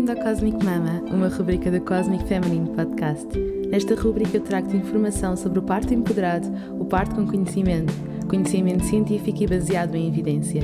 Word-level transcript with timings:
Bem-vindo 0.00 0.18
ao 0.18 0.26
Cosmic 0.26 0.64
Mama, 0.64 1.02
uma 1.10 1.28
rubrica 1.28 1.70
do 1.70 1.78
Cosmic 1.82 2.24
Feminine 2.24 2.70
Podcast. 2.70 3.28
Nesta 3.70 3.94
rubrica 3.94 4.38
eu 4.38 4.40
trago-te 4.40 4.74
informação 4.74 5.36
sobre 5.36 5.58
o 5.58 5.62
parto 5.62 5.92
empoderado, 5.92 6.50
o 6.78 6.86
parto 6.86 7.16
com 7.16 7.26
conhecimento, 7.26 7.92
conhecimento 8.26 8.82
científico 8.86 9.42
e 9.42 9.46
baseado 9.46 9.96
em 9.96 10.08
evidência. 10.08 10.62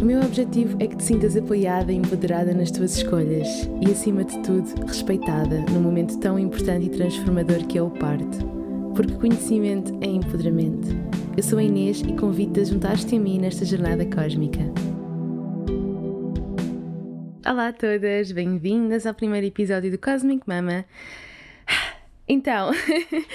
O 0.00 0.04
meu 0.04 0.20
objetivo 0.20 0.76
é 0.78 0.86
que 0.86 0.94
te 0.94 1.02
sintas 1.02 1.36
apoiada 1.36 1.90
e 1.90 1.96
empoderada 1.96 2.54
nas 2.54 2.70
tuas 2.70 2.96
escolhas 2.96 3.68
e, 3.80 3.90
acima 3.90 4.22
de 4.22 4.38
tudo, 4.38 4.86
respeitada 4.86 5.64
num 5.72 5.80
momento 5.80 6.16
tão 6.18 6.38
importante 6.38 6.86
e 6.86 6.90
transformador 6.90 7.66
que 7.66 7.76
é 7.76 7.82
o 7.82 7.90
parto. 7.90 8.38
Porque 8.94 9.14
conhecimento 9.14 9.92
é 10.00 10.06
empoderamento. 10.06 10.96
Eu 11.36 11.42
sou 11.42 11.58
a 11.58 11.62
Inês 11.64 12.02
e 12.02 12.12
convido-te 12.12 12.60
a 12.60 12.64
juntar-te 12.64 13.16
a 13.16 13.18
mim 13.18 13.40
nesta 13.40 13.64
jornada 13.64 14.06
cósmica. 14.06 14.60
Olá 17.50 17.66
a 17.66 17.72
todas, 17.72 18.30
bem-vindas 18.30 19.04
ao 19.04 19.12
primeiro 19.12 19.44
episódio 19.44 19.90
do 19.90 19.98
Cosmic 19.98 20.44
Mama. 20.46 20.84
Então, 22.28 22.70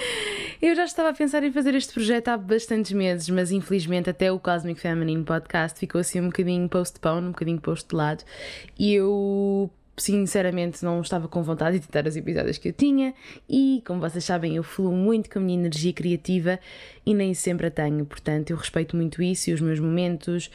eu 0.62 0.74
já 0.74 0.84
estava 0.86 1.10
a 1.10 1.12
pensar 1.12 1.44
em 1.44 1.52
fazer 1.52 1.74
este 1.74 1.92
projeto 1.92 2.28
há 2.28 2.38
bastantes 2.38 2.92
meses, 2.92 3.28
mas 3.28 3.50
infelizmente 3.50 4.08
até 4.08 4.32
o 4.32 4.40
Cosmic 4.40 4.80
Feminine 4.80 5.22
Podcast 5.22 5.78
ficou 5.78 6.00
assim 6.00 6.22
um 6.22 6.28
bocadinho 6.28 6.66
postpone, 6.66 7.26
um 7.26 7.32
bocadinho 7.32 7.60
posto 7.60 7.90
de 7.90 7.94
lado, 7.94 8.24
e 8.78 8.94
eu 8.94 9.70
sinceramente 9.98 10.84
não 10.84 11.00
estava 11.00 11.26
com 11.28 11.42
vontade 11.42 11.78
de 11.78 11.84
editar 11.84 12.06
os 12.06 12.16
episódios 12.16 12.58
que 12.58 12.68
eu 12.68 12.72
tinha 12.72 13.14
e, 13.48 13.82
como 13.86 14.00
vocês 14.00 14.24
sabem, 14.24 14.56
eu 14.56 14.62
fluo 14.62 14.92
muito 14.92 15.30
com 15.30 15.38
a 15.38 15.42
minha 15.42 15.58
energia 15.58 15.92
criativa 15.92 16.58
e 17.04 17.14
nem 17.14 17.32
sempre 17.32 17.66
a 17.66 17.70
tenho, 17.70 18.04
portanto 18.04 18.50
eu 18.50 18.56
respeito 18.56 18.94
muito 18.94 19.22
isso 19.22 19.50
e 19.50 19.52
os 19.54 19.60
meus 19.60 19.80
momentos 19.80 20.50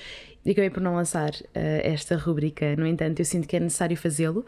e 0.46 0.52
acabei 0.52 0.70
por 0.70 0.82
não 0.82 0.96
lançar 0.96 1.32
uh, 1.32 1.50
esta 1.84 2.16
rubrica. 2.16 2.76
No 2.76 2.86
entanto, 2.86 3.20
eu 3.20 3.26
sinto 3.26 3.48
que 3.48 3.56
é 3.56 3.60
necessário 3.60 3.98
fazê-lo 3.98 4.46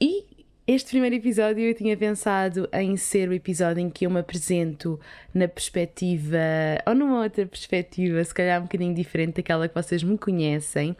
e 0.00 0.24
este 0.68 0.90
primeiro 0.90 1.16
episódio 1.16 1.64
eu 1.64 1.72
tinha 1.72 1.96
pensado 1.96 2.68
em 2.74 2.94
ser 2.94 3.26
o 3.30 3.32
episódio 3.32 3.80
em 3.80 3.88
que 3.88 4.04
eu 4.04 4.10
me 4.10 4.20
apresento 4.20 5.00
na 5.32 5.48
perspectiva, 5.48 6.36
ou 6.86 6.94
numa 6.94 7.22
outra 7.22 7.46
perspectiva, 7.46 8.22
se 8.22 8.34
calhar 8.34 8.60
um 8.60 8.64
bocadinho 8.64 8.94
diferente 8.94 9.36
daquela 9.36 9.66
que 9.66 9.74
vocês 9.74 10.02
me 10.02 10.18
conhecem. 10.18 10.94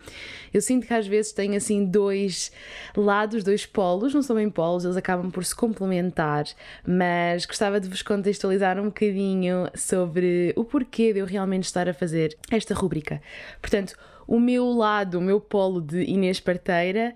Eu 0.54 0.62
sinto 0.62 0.86
que 0.86 0.94
às 0.94 1.06
vezes 1.06 1.32
tenho 1.32 1.54
assim 1.54 1.84
dois 1.84 2.50
lados, 2.96 3.44
dois 3.44 3.66
polos, 3.66 4.14
não 4.14 4.22
são 4.22 4.36
bem 4.36 4.48
polos, 4.48 4.86
eles 4.86 4.96
acabam 4.96 5.30
por 5.30 5.44
se 5.44 5.54
complementar, 5.54 6.46
mas 6.86 7.44
gostava 7.44 7.78
de 7.78 7.90
vos 7.90 8.00
contextualizar 8.00 8.80
um 8.80 8.86
bocadinho 8.86 9.68
sobre 9.74 10.54
o 10.56 10.64
porquê 10.64 11.12
de 11.12 11.18
eu 11.18 11.26
realmente 11.26 11.64
estar 11.64 11.90
a 11.90 11.92
fazer 11.92 12.34
esta 12.50 12.72
rubrica. 12.72 13.20
Portanto, 13.60 13.94
o 14.28 14.38
meu 14.38 14.66
lado, 14.66 15.18
o 15.18 15.22
meu 15.22 15.40
polo 15.40 15.80
de 15.80 16.02
Inês 16.02 16.38
Parteira 16.38 17.14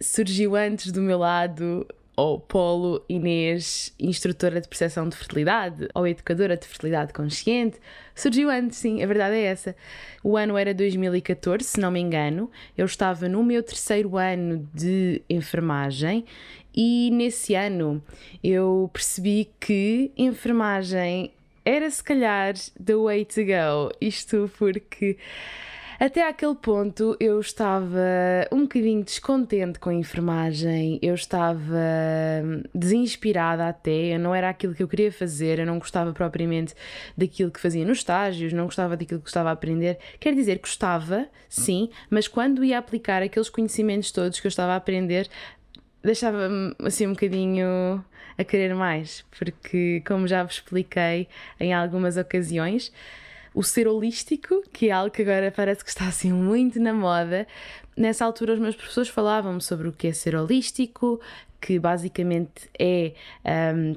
surgiu 0.00 0.54
antes 0.54 0.92
do 0.92 1.02
meu 1.02 1.18
lado 1.18 1.84
ou 2.14 2.38
polo 2.38 3.04
Inês, 3.08 3.92
instrutora 3.98 4.60
de 4.60 4.68
percepção 4.68 5.08
de 5.08 5.16
fertilidade 5.16 5.88
ou 5.92 6.06
educadora 6.06 6.56
de 6.56 6.66
fertilidade 6.66 7.12
consciente, 7.12 7.78
surgiu 8.14 8.48
antes, 8.48 8.78
sim, 8.78 9.02
a 9.02 9.06
verdade 9.06 9.34
é 9.34 9.42
essa. 9.42 9.74
O 10.22 10.36
ano 10.36 10.56
era 10.56 10.72
2014, 10.72 11.64
se 11.64 11.80
não 11.80 11.90
me 11.90 11.98
engano, 11.98 12.48
eu 12.78 12.86
estava 12.86 13.28
no 13.28 13.42
meu 13.42 13.62
terceiro 13.62 14.16
ano 14.16 14.68
de 14.72 15.20
enfermagem 15.28 16.24
e 16.72 17.10
nesse 17.12 17.56
ano 17.56 18.00
eu 18.42 18.88
percebi 18.92 19.50
que 19.58 20.12
enfermagem 20.16 21.32
era 21.64 21.90
se 21.90 22.04
calhar 22.04 22.54
the 22.84 22.94
way 22.94 23.24
to 23.24 23.40
go. 23.44 23.92
Isto 24.00 24.50
porque 24.58 25.16
até 26.04 26.26
aquele 26.28 26.56
ponto 26.56 27.16
eu 27.20 27.38
estava 27.38 27.96
um 28.50 28.62
bocadinho 28.62 29.04
descontente 29.04 29.78
com 29.78 29.88
a 29.88 29.94
enfermagem, 29.94 30.98
eu 31.00 31.14
estava 31.14 31.62
desinspirada 32.74 33.68
até, 33.68 34.18
não 34.18 34.34
era 34.34 34.48
aquilo 34.48 34.74
que 34.74 34.82
eu 34.82 34.88
queria 34.88 35.12
fazer, 35.12 35.60
eu 35.60 35.66
não 35.66 35.78
gostava 35.78 36.12
propriamente 36.12 36.74
daquilo 37.16 37.52
que 37.52 37.60
fazia 37.60 37.86
nos 37.86 37.98
estágios, 37.98 38.52
não 38.52 38.64
gostava 38.64 38.96
daquilo 38.96 39.20
que 39.20 39.26
gostava 39.26 39.50
a 39.50 39.52
aprender. 39.52 39.96
Quer 40.18 40.34
dizer, 40.34 40.58
gostava, 40.58 41.28
sim, 41.48 41.88
mas 42.10 42.26
quando 42.26 42.64
ia 42.64 42.78
aplicar 42.78 43.22
aqueles 43.22 43.48
conhecimentos 43.48 44.10
todos 44.10 44.40
que 44.40 44.46
eu 44.48 44.50
estava 44.50 44.72
a 44.72 44.76
aprender, 44.76 45.28
deixava-me 46.02 46.74
assim 46.80 47.06
um 47.06 47.12
bocadinho 47.12 48.04
a 48.36 48.42
querer 48.42 48.74
mais, 48.74 49.24
porque, 49.38 50.02
como 50.04 50.26
já 50.26 50.42
vos 50.42 50.54
expliquei 50.54 51.28
em 51.60 51.72
algumas 51.72 52.16
ocasiões, 52.16 52.90
o 53.54 53.62
ser 53.62 53.86
holístico, 53.86 54.62
que 54.72 54.88
é 54.88 54.92
algo 54.92 55.10
que 55.10 55.22
agora 55.22 55.50
parece 55.50 55.84
que 55.84 55.90
está 55.90 56.08
assim 56.08 56.32
muito 56.32 56.80
na 56.80 56.92
moda. 56.92 57.46
Nessa 57.96 58.24
altura, 58.24 58.54
os 58.54 58.58
meus 58.58 58.74
professores 58.74 59.10
falavam-me 59.10 59.60
sobre 59.60 59.88
o 59.88 59.92
que 59.92 60.08
é 60.08 60.12
ser 60.12 60.34
holístico, 60.34 61.20
que 61.60 61.78
basicamente 61.78 62.70
é. 62.78 63.12
Um, 63.74 63.96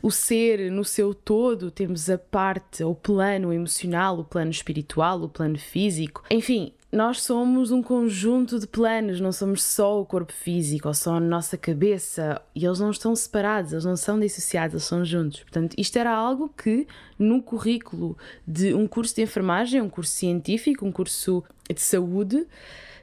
o 0.00 0.10
ser 0.10 0.70
no 0.70 0.84
seu 0.84 1.12
todo, 1.12 1.70
temos 1.70 2.08
a 2.08 2.16
parte, 2.16 2.84
o 2.84 2.94
plano 2.94 3.52
emocional, 3.52 4.20
o 4.20 4.24
plano 4.24 4.50
espiritual, 4.50 5.20
o 5.20 5.28
plano 5.28 5.58
físico, 5.58 6.22
enfim, 6.30 6.72
nós 6.92 7.22
somos 7.22 7.70
um 7.70 7.82
conjunto 7.82 8.60
de 8.60 8.66
planos, 8.66 9.18
não 9.18 9.32
somos 9.32 9.62
só 9.62 9.98
o 9.98 10.04
corpo 10.04 10.30
físico 10.30 10.88
ou 10.88 10.94
só 10.94 11.14
a 11.14 11.20
nossa 11.20 11.56
cabeça 11.56 12.40
e 12.54 12.66
eles 12.66 12.80
não 12.80 12.90
estão 12.90 13.16
separados, 13.16 13.72
eles 13.72 13.86
não 13.86 13.96
são 13.96 14.20
dissociados, 14.20 14.74
eles 14.74 14.84
são 14.84 15.02
juntos. 15.02 15.40
Portanto, 15.40 15.74
isto 15.78 15.98
era 15.98 16.10
algo 16.10 16.50
que 16.50 16.86
no 17.18 17.42
currículo 17.42 18.16
de 18.46 18.74
um 18.74 18.86
curso 18.86 19.14
de 19.14 19.22
enfermagem, 19.22 19.80
um 19.80 19.88
curso 19.88 20.12
científico, 20.12 20.84
um 20.84 20.92
curso 20.92 21.42
de 21.72 21.80
saúde, 21.80 22.46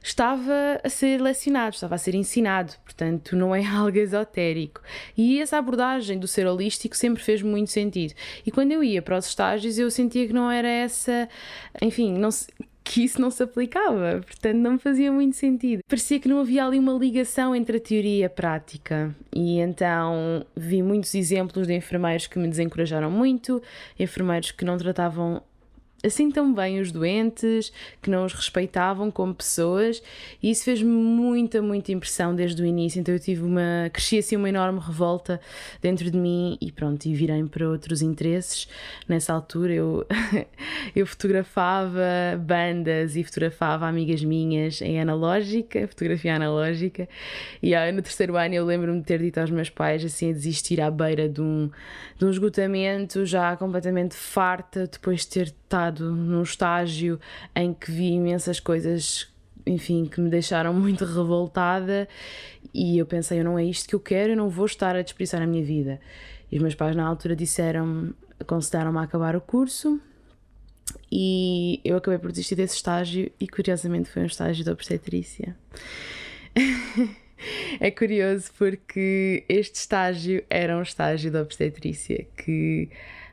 estava 0.04 0.80
a 0.84 0.90
ser 0.90 1.20
lecionado, 1.20 1.74
estava 1.74 1.96
a 1.96 1.98
ser 1.98 2.16
ensinado, 2.16 2.74
portanto 2.84 3.36
não 3.36 3.56
é 3.56 3.66
algo 3.68 3.98
esotérico. 3.98 4.82
E 5.18 5.42
essa 5.42 5.58
abordagem 5.58 6.20
do 6.20 6.28
ser 6.28 6.46
holístico 6.48 6.96
sempre 6.96 7.24
fez 7.24 7.42
muito 7.42 7.72
sentido. 7.72 8.14
E 8.46 8.52
quando 8.52 8.72
eu 8.72 8.84
ia 8.84 9.02
para 9.02 9.18
os 9.18 9.26
estágios 9.26 9.78
eu 9.80 9.90
sentia 9.90 10.28
que 10.28 10.34
não 10.34 10.50
era 10.50 10.68
essa, 10.68 11.28
enfim, 11.82 12.14
não 12.14 12.30
que 12.84 13.04
isso 13.04 13.22
não 13.22 13.30
se 13.30 13.44
aplicava, 13.44 14.22
portanto 14.26 14.58
não 14.58 14.80
fazia 14.80 15.12
muito 15.12 15.36
sentido. 15.36 15.82
Parecia 15.88 16.20
que 16.20 16.28
não 16.28 16.40
havia 16.40 16.66
ali 16.66 16.80
uma 16.80 16.94
ligação 16.94 17.56
entre 17.56 17.78
a 17.78 17.80
teoria 17.80 18.18
e 18.18 18.24
a 18.24 18.30
prática, 18.30 19.16
e 19.34 19.60
então 19.60 20.46
vi 20.56 20.82
muitos 20.82 21.14
exemplos 21.14 21.68
de 21.68 21.74
enfermeiros 21.74 22.28
que 22.28 22.40
me 22.40 22.48
desencorajaram 22.48 23.12
muito, 23.12 23.62
enfermeiros 24.00 24.52
que 24.52 24.66
não 24.66 24.78
tratavam 24.78 25.42
assim 26.04 26.32
tão 26.32 26.54
bem 26.54 26.80
os 26.80 26.92
doentes, 26.92 27.72
que 28.02 28.10
não 28.10 28.26
os 28.26 28.34
respeitavam 28.34 29.12
como 29.12 29.34
pessoas, 29.34 30.02
e 30.42 30.50
isso 30.50 30.64
fez 30.64 30.82
muita, 30.82 31.62
muita 31.62 31.92
impressão 31.92 32.34
desde 32.34 32.62
o 32.62 32.66
início. 32.66 33.00
Então 33.00 33.14
eu 33.14 33.20
tive 33.20 33.44
uma. 33.44 33.90
cresci 33.92 34.18
assim 34.20 34.36
uma 34.36 34.50
enorme 34.50 34.80
revolta 34.80 35.40
dentro 35.82 36.10
de 36.10 36.18
mim 36.18 36.58
e 36.62 36.72
pronto, 36.72 37.06
e 37.06 37.14
virei 37.14 37.44
para 37.46 37.68
outros 37.68 38.02
interesses. 38.02 38.68
Nessa 39.08 39.34
altura 39.34 39.74
eu, 39.74 40.06
eu 40.96 41.06
fotografava 41.06 42.02
bandas 42.40 43.16
e 43.16 43.24
fotografava 43.24 43.88
amigas 43.88 44.24
minhas 44.24 44.82
em 44.82 45.00
analógica, 45.00 45.88
fotografia 45.88 46.36
analógica, 46.36 47.08
e 47.62 47.76
aí, 47.76 47.92
no 47.92 48.02
terceiro 48.02 48.36
ano 48.36 48.56
eu 48.56 48.66
lembro-me 48.66 49.00
de 49.00 49.06
ter 49.06 49.20
dito 49.20 49.40
aos 49.40 49.52
meus 49.52 49.70
pais 49.70 50.04
assim 50.04 50.30
a 50.30 50.34
desistir 50.34 50.82
à 50.82 50.90
beira 50.90 51.28
de 51.28 51.42
um, 51.42 51.70
de 52.18 52.26
um 52.26 52.30
esgotamento, 52.30 53.26
já 53.26 53.56
completamente 53.58 54.16
farta, 54.16 54.88
depois 54.88 55.22
de 55.22 55.28
ter 55.28 55.54
estado 55.70 55.89
estado 55.90 56.12
num 56.12 56.44
estágio 56.44 57.20
em 57.56 57.74
que 57.74 57.92
vi 57.92 58.14
imensas 58.14 58.60
coisas, 58.60 59.28
enfim, 59.66 60.06
que 60.06 60.22
me 60.22 60.30
deixaram 60.30 60.74
muito 60.74 61.04
revoltada 61.04 62.08
e 62.74 62.98
eu 62.98 63.06
pensei, 63.06 63.40
eu 63.40 63.44
não 63.44 63.58
é 63.58 63.66
isto 63.66 63.90
que 63.90 63.96
eu 63.96 64.00
quero, 64.00 64.34
eu 64.34 64.38
não 64.38 64.50
vou 64.50 64.66
estar 64.66 64.96
a 64.96 65.02
desperdiçar 65.02 65.42
a 65.42 65.48
minha 65.48 65.64
vida. 65.64 66.00
E 66.52 66.58
os 66.58 66.62
meus 66.62 66.76
pais 66.76 66.96
na 66.96 67.06
altura 67.06 67.36
disseram, 67.36 68.14
aconselharam-me 68.40 69.00
a 69.00 69.04
acabar 69.04 69.36
o 69.36 69.42
curso 69.42 70.00
e 71.12 71.80
eu 71.84 71.98
acabei 71.98 72.20
por 72.20 72.32
desistir 72.32 72.56
desse 72.56 72.76
estágio 72.76 73.32
e 73.40 73.48
curiosamente 73.48 74.10
foi 74.10 74.24
um 74.24 74.28
estágio 74.28 74.64
de 74.64 74.70
obstetrícia. 74.70 75.56
é 77.80 77.92
curioso 77.92 78.52
porque 78.58 79.44
este 79.48 79.76
estágio 79.76 80.44
era 80.50 80.78
um 80.78 80.82
estágio 80.82 81.32
de 81.32 81.38
obstetrícia 81.38 82.28
que 82.38 82.90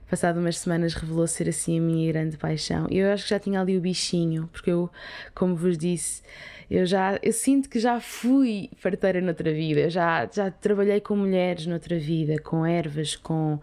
passado 0.08 0.38
umas 0.38 0.58
semanas 0.58 0.94
revelou 0.94 1.26
ser 1.26 1.48
assim 1.48 1.78
a 1.78 1.82
minha 1.82 2.12
grande 2.12 2.36
paixão. 2.36 2.86
E 2.90 2.98
eu 2.98 3.12
acho 3.12 3.24
que 3.24 3.30
já 3.30 3.38
tinha 3.38 3.60
ali 3.60 3.76
o 3.76 3.80
bichinho, 3.80 4.48
porque 4.52 4.70
eu, 4.70 4.90
como 5.34 5.54
vos 5.56 5.76
disse, 5.76 6.22
eu 6.70 6.86
já 6.86 7.18
eu 7.22 7.32
sinto 7.32 7.68
que 7.68 7.78
já 7.78 8.00
fui 8.00 8.70
parteira 8.82 9.20
noutra 9.20 9.52
vida, 9.52 9.80
eu 9.80 9.90
já, 9.90 10.28
já 10.32 10.50
trabalhei 10.50 11.00
com 11.00 11.16
mulheres 11.16 11.66
noutra 11.66 11.98
vida, 11.98 12.38
com 12.40 12.64
ervas, 12.64 13.16
com. 13.16 13.60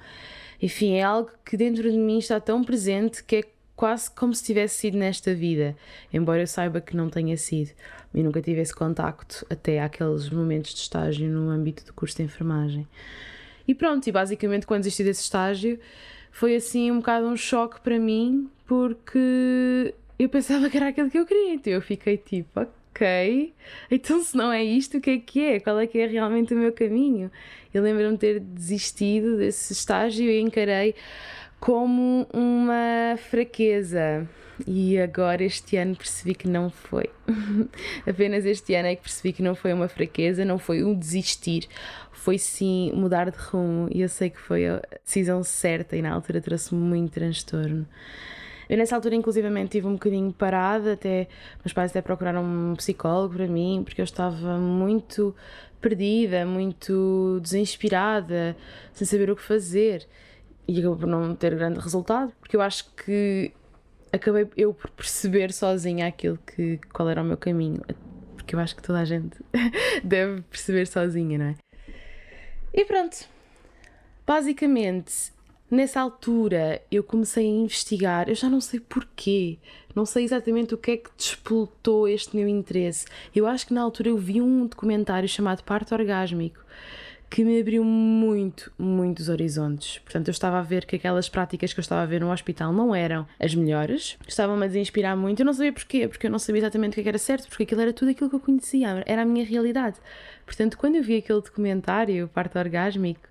Enfim, 0.61 0.93
é 0.95 1.03
algo 1.03 1.29
que 1.45 1.57
dentro 1.57 1.91
de 1.91 1.97
mim 1.97 2.19
está 2.19 2.39
tão 2.39 2.63
presente 2.63 3.23
que 3.23 3.35
é 3.37 3.43
quase 3.75 4.09
como 4.11 4.33
se 4.33 4.43
tivesse 4.43 4.75
sido 4.77 4.97
nesta 4.97 5.33
vida, 5.33 5.75
embora 6.13 6.41
eu 6.41 6.47
saiba 6.47 6.79
que 6.79 6.95
não 6.95 7.09
tenha 7.09 7.35
sido. 7.35 7.71
E 8.13 8.21
nunca 8.21 8.41
tive 8.41 8.61
esse 8.61 8.73
contacto 8.73 9.45
até 9.49 9.81
aqueles 9.81 10.29
momentos 10.29 10.73
de 10.73 10.81
estágio 10.81 11.27
no 11.27 11.49
âmbito 11.49 11.83
do 11.83 11.93
curso 11.93 12.15
de 12.17 12.23
enfermagem. 12.23 12.87
E 13.67 13.73
pronto, 13.73 14.07
e 14.07 14.11
basicamente 14.11 14.67
quando 14.67 14.83
desisti 14.83 15.03
desse 15.03 15.23
estágio 15.23 15.79
foi 16.33 16.55
assim 16.55 16.91
um 16.91 16.97
bocado 16.97 17.27
um 17.27 17.37
choque 17.37 17.79
para 17.79 17.99
mim, 17.99 18.49
porque 18.65 19.93
eu 20.17 20.27
pensava 20.27 20.67
que 20.67 20.75
era 20.75 20.89
aquilo 20.89 21.09
que 21.09 21.19
eu 21.19 21.25
queria, 21.25 21.53
então 21.53 21.71
eu 21.71 21.81
fiquei 21.81 22.17
tipo, 22.17 22.59
ok, 22.59 23.53
então 23.89 24.21
se 24.21 24.35
não 24.35 24.51
é 24.51 24.63
isto, 24.63 24.97
o 24.97 25.01
que 25.01 25.11
é 25.11 25.17
que 25.19 25.41
é? 25.45 25.59
Qual 25.59 25.79
é 25.79 25.85
que 25.85 25.99
é 25.99 26.07
realmente 26.07 26.53
o 26.53 26.57
meu 26.57 26.73
caminho? 26.73 27.31
Eu 27.71 27.83
lembro-me 27.83 28.13
de 28.13 28.17
ter 28.17 28.39
desistido 28.39 29.37
desse 29.37 29.73
estágio 29.73 30.25
e 30.29 30.39
encarei 30.39 30.95
como 31.63 32.27
uma 32.33 33.15
fraqueza. 33.15 34.27
E 34.67 34.99
agora 34.99 35.41
este 35.45 35.77
ano 35.77 35.95
percebi 35.95 36.35
que 36.35 36.45
não 36.45 36.69
foi. 36.69 37.09
Apenas 38.05 38.45
este 38.45 38.75
ano 38.75 38.89
é 38.89 38.97
que 38.97 39.03
percebi 39.03 39.31
que 39.31 39.41
não 39.41 39.55
foi 39.55 39.71
uma 39.71 39.87
fraqueza, 39.87 40.43
não 40.43 40.59
foi 40.59 40.83
um 40.83 40.93
desistir, 40.93 41.69
foi 42.11 42.37
sim 42.37 42.91
mudar 42.93 43.31
de 43.31 43.37
rumo. 43.37 43.87
E 43.89 44.01
eu 44.01 44.09
sei 44.09 44.29
que 44.29 44.41
foi 44.41 44.67
a 44.67 44.81
decisão 45.05 45.41
certa 45.41 45.95
e 45.95 46.01
na 46.01 46.11
altura 46.11 46.41
trouxe 46.41 46.75
muito 46.75 47.13
transtorno. 47.13 47.87
Eu 48.69 48.77
nessa 48.77 48.97
altura, 48.97 49.15
inclusivamente, 49.15 49.67
estive 49.67 49.87
um 49.87 49.93
bocadinho 49.93 50.33
parada, 50.33 50.93
até 50.93 51.29
meus 51.63 51.71
pais 51.71 51.91
até 51.91 52.01
procuraram 52.01 52.43
um 52.43 52.75
psicólogo 52.75 53.35
para 53.35 53.47
mim, 53.47 53.83
porque 53.85 54.01
eu 54.01 54.05
estava 54.05 54.57
muito 54.57 55.33
perdida, 55.79 56.45
muito 56.45 57.39
desinspirada, 57.41 58.53
sem 58.91 59.07
saber 59.07 59.31
o 59.31 59.35
que 59.35 59.41
fazer. 59.41 60.05
E 60.67 60.79
acabou 60.79 60.97
por 60.97 61.07
não 61.07 61.35
ter 61.35 61.55
grande 61.55 61.79
resultado, 61.79 62.31
porque 62.39 62.55
eu 62.55 62.61
acho 62.61 62.89
que 62.95 63.51
acabei 64.11 64.47
eu 64.55 64.73
por 64.73 64.89
perceber 64.91 65.51
sozinha 65.51 66.07
aquilo 66.07 66.37
que 66.37 66.79
qual 66.93 67.09
era 67.09 67.21
o 67.21 67.25
meu 67.25 67.37
caminho, 67.37 67.81
porque 68.35 68.55
eu 68.55 68.59
acho 68.59 68.75
que 68.75 68.81
toda 68.81 68.99
a 68.99 69.05
gente 69.05 69.37
deve 70.03 70.41
perceber 70.43 70.85
sozinha, 70.85 71.37
não 71.37 71.45
é? 71.45 71.55
E 72.73 72.85
pronto. 72.85 73.27
Basicamente, 74.25 75.33
nessa 75.69 75.99
altura 75.99 76.81
eu 76.89 77.03
comecei 77.03 77.45
a 77.45 77.49
investigar, 77.49 78.29
eu 78.29 78.35
já 78.35 78.49
não 78.49 78.61
sei 78.61 78.79
porquê, 78.79 79.57
não 79.93 80.05
sei 80.05 80.23
exatamente 80.23 80.73
o 80.73 80.77
que 80.77 80.91
é 80.91 80.97
que 80.97 81.09
despoltou 81.17 82.07
este 82.07 82.35
meu 82.35 82.47
interesse. 82.47 83.05
Eu 83.35 83.45
acho 83.45 83.67
que 83.67 83.73
na 83.73 83.81
altura 83.81 84.09
eu 84.09 84.17
vi 84.17 84.41
um 84.41 84.65
documentário 84.65 85.27
chamado 85.27 85.63
Parto 85.63 85.93
Orgásmico 85.93 86.63
que 87.33 87.43
me 87.43 87.59
abriu 87.59 87.83
muito, 87.83 88.71
muitos 88.77 89.27
horizontes. 89.27 89.97
Portanto, 89.97 90.27
eu 90.27 90.31
estava 90.31 90.59
a 90.59 90.61
ver 90.61 90.85
que 90.85 90.97
aquelas 90.97 91.27
práticas 91.27 91.73
que 91.73 91.79
eu 91.79 91.81
estava 91.81 92.03
a 92.03 92.05
ver 92.05 92.21
no 92.21 92.31
hospital 92.31 92.71
não 92.71 92.93
eram 92.93 93.25
as 93.39 93.55
melhores, 93.55 94.19
estavam-me 94.27 94.65
a 94.65 94.67
desinspirar 94.67 95.17
muito. 95.17 95.39
Eu 95.39 95.45
não 95.47 95.53
sabia 95.53 95.73
porquê, 95.73 96.07
porque 96.07 96.27
eu 96.27 96.29
não 96.29 96.37
sabia 96.37 96.61
exatamente 96.61 96.99
o 96.99 97.01
que 97.01 97.09
era 97.09 97.17
certo, 97.17 97.49
porque 97.49 97.63
aquilo 97.63 97.81
era 97.81 97.91
tudo 97.91 98.11
aquilo 98.11 98.29
que 98.29 98.35
eu 98.35 98.39
conhecia, 98.39 99.03
era 99.07 99.23
a 99.23 99.25
minha 99.25 99.43
realidade. 99.43 99.97
Portanto, 100.45 100.77
quando 100.77 100.93
eu 100.93 101.03
vi 101.03 101.17
aquele 101.17 101.41
documentário, 101.41 102.29
Parto 102.31 102.59
Orgásmico, 102.59 103.27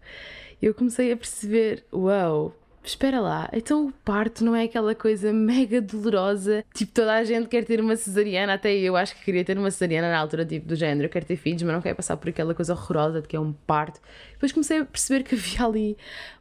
eu 0.61 0.75
comecei 0.75 1.13
a 1.13 1.17
perceber: 1.17 1.85
uau, 1.93 2.43
wow, 2.43 2.55
espera 2.85 3.21
lá, 3.21 3.49
então 3.53 3.87
o 3.87 3.93
parto 4.05 4.45
não 4.45 4.57
é 4.57 4.65
aquela 4.65 4.95
coisa 4.95 5.33
mega 5.33 5.81
dolorosa, 5.81 6.65
tipo 6.75 6.93
toda 6.93 7.15
a 7.15 7.25
gente 7.25 7.49
quer 7.49 7.65
ter 7.65 7.81
uma 7.81 7.95
cesariana, 7.95 8.55
até 8.55 8.75
eu 8.75 8.97
acho 8.97 9.15
que 9.17 9.25
queria 9.25 9.45
ter 9.45 9.57
uma 9.57 9.71
cesariana 9.71 10.11
na 10.11 10.19
altura, 10.19 10.45
tipo 10.45 10.67
do 10.67 10.75
género, 10.75 11.07
eu 11.07 11.11
quero 11.11 11.25
ter 11.25 11.37
filhos, 11.37 11.63
mas 11.63 11.73
não 11.73 11.81
quero 11.81 11.97
passar 11.97 12.17
por 12.17 12.29
aquela 12.29 12.55
coisa 12.55 12.73
horrorosa 12.73 13.23
de 13.23 13.29
que 13.29 13.37
é 13.37 13.41
um 13.41 13.53
parto. 13.53 14.01
Depois 14.33 14.51
comecei 14.51 14.81
a 14.81 14.85
perceber 14.85 15.23
que 15.23 15.35
havia 15.35 15.65
ali 15.65 15.97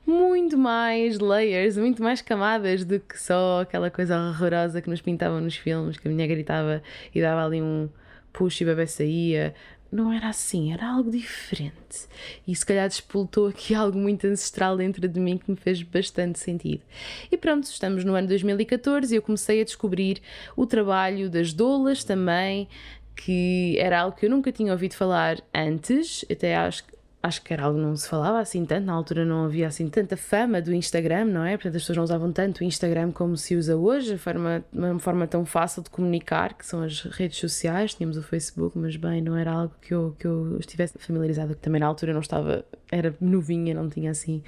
muito 0.06 0.58
mais 0.58 1.20
layers, 1.20 1.78
muito 1.78 2.02
mais 2.02 2.22
camadas 2.22 2.84
do 2.84 3.00
que 3.00 3.22
só 3.22 3.62
aquela 3.62 3.92
coisa 3.92 4.20
horrorosa 4.20 4.82
que 4.82 4.90
nos 4.90 5.02
pintavam 5.02 5.40
nos 5.40 5.56
filmes, 5.56 5.98
que 5.98 6.08
a 6.08 6.12
minha 6.12 6.28
gritava 6.28 6.82
e 7.14 7.22
dava 7.22 7.46
ali 7.46 7.62
um 7.62 7.88
push 8.32 8.62
e 8.62 8.66
bebê 8.66 8.88
saía, 8.88 9.54
não 9.92 10.12
era 10.12 10.30
assim, 10.30 10.72
era 10.72 10.88
algo 10.88 11.12
diferente. 11.12 12.08
E 12.48 12.56
se 12.56 12.66
calhar 12.66 12.88
despoltou 12.88 13.48
aqui 13.48 13.76
algo 13.76 13.98
muito 13.98 14.26
ancestral 14.26 14.78
dentro 14.78 15.08
de 15.08 15.20
mim 15.20 15.38
que 15.38 15.52
me 15.52 15.58
fez 15.58 15.84
bastante 15.84 16.40
sentido. 16.40 16.82
E 17.30 17.38
pronto, 17.38 17.66
estamos 17.66 18.06
no 18.06 18.16
ano 18.16 18.28
2014 18.30 19.14
e 19.14 19.18
eu 19.18 19.22
comecei 19.22 19.62
a 19.62 19.66
descobrir 19.66 20.22
o 20.56 20.66
trabalho 20.66 21.30
das 21.30 21.52
doulas 21.52 22.04
também, 22.04 22.68
que 23.16 23.76
era 23.78 24.00
algo 24.00 24.16
que 24.16 24.26
eu 24.26 24.30
nunca 24.30 24.52
tinha 24.52 24.72
ouvido 24.72 24.96
falar 24.96 25.42
antes, 25.54 26.24
até 26.32 26.56
acho 26.56 26.86
que 26.86 27.01
acho 27.24 27.42
que 27.44 27.54
era 27.54 27.64
algo 27.64 27.78
que 27.78 27.86
não 27.86 27.96
se 27.96 28.08
falava 28.08 28.40
assim 28.40 28.66
tanto, 28.66 28.86
na 28.86 28.94
altura 28.94 29.24
não 29.24 29.46
havia 29.46 29.68
assim 29.68 29.88
tanta 29.88 30.18
fama 30.18 30.62
do 30.62 30.74
Instagram, 30.74 31.26
não 31.26 31.46
é? 31.46 31.52
Portanto, 31.52 31.76
as 31.76 31.84
pessoas 31.84 31.98
não 31.98 32.04
usavam 32.04 32.32
tanto 32.32 32.62
o 32.62 32.64
Instagram 32.64 33.12
como 33.12 33.38
se 33.38 33.56
usa 33.56 33.76
hoje, 33.76 34.18
forma, 34.18 34.64
uma 34.74 35.00
forma 35.00 35.28
tão 35.28 35.46
fácil 35.46 35.84
de 35.84 35.90
comunicar, 35.90 36.56
que 36.56 36.66
são 36.66 36.82
as 36.82 37.02
redes 37.04 37.38
sociais, 37.38 37.94
tínhamos 37.94 38.18
o 38.18 38.24
Facebook, 38.24 38.78
mas 38.78 38.96
bem, 38.96 39.22
não 39.22 39.36
era 39.38 39.52
algo 39.52 39.74
que 39.82 39.94
eu, 39.94 40.16
que 40.18 40.26
eu 40.26 40.58
estivesse 40.60 40.98
familiarizada, 40.98 41.54
que 41.54 41.62
também 41.62 41.80
na 41.80 41.88
altura 41.88 42.14
não 42.14 42.22
estava, 42.22 42.66
era 42.92 43.14
novinha, 43.22 43.74
não 43.74 43.90
tinha 43.90 44.12
assim 44.12 44.42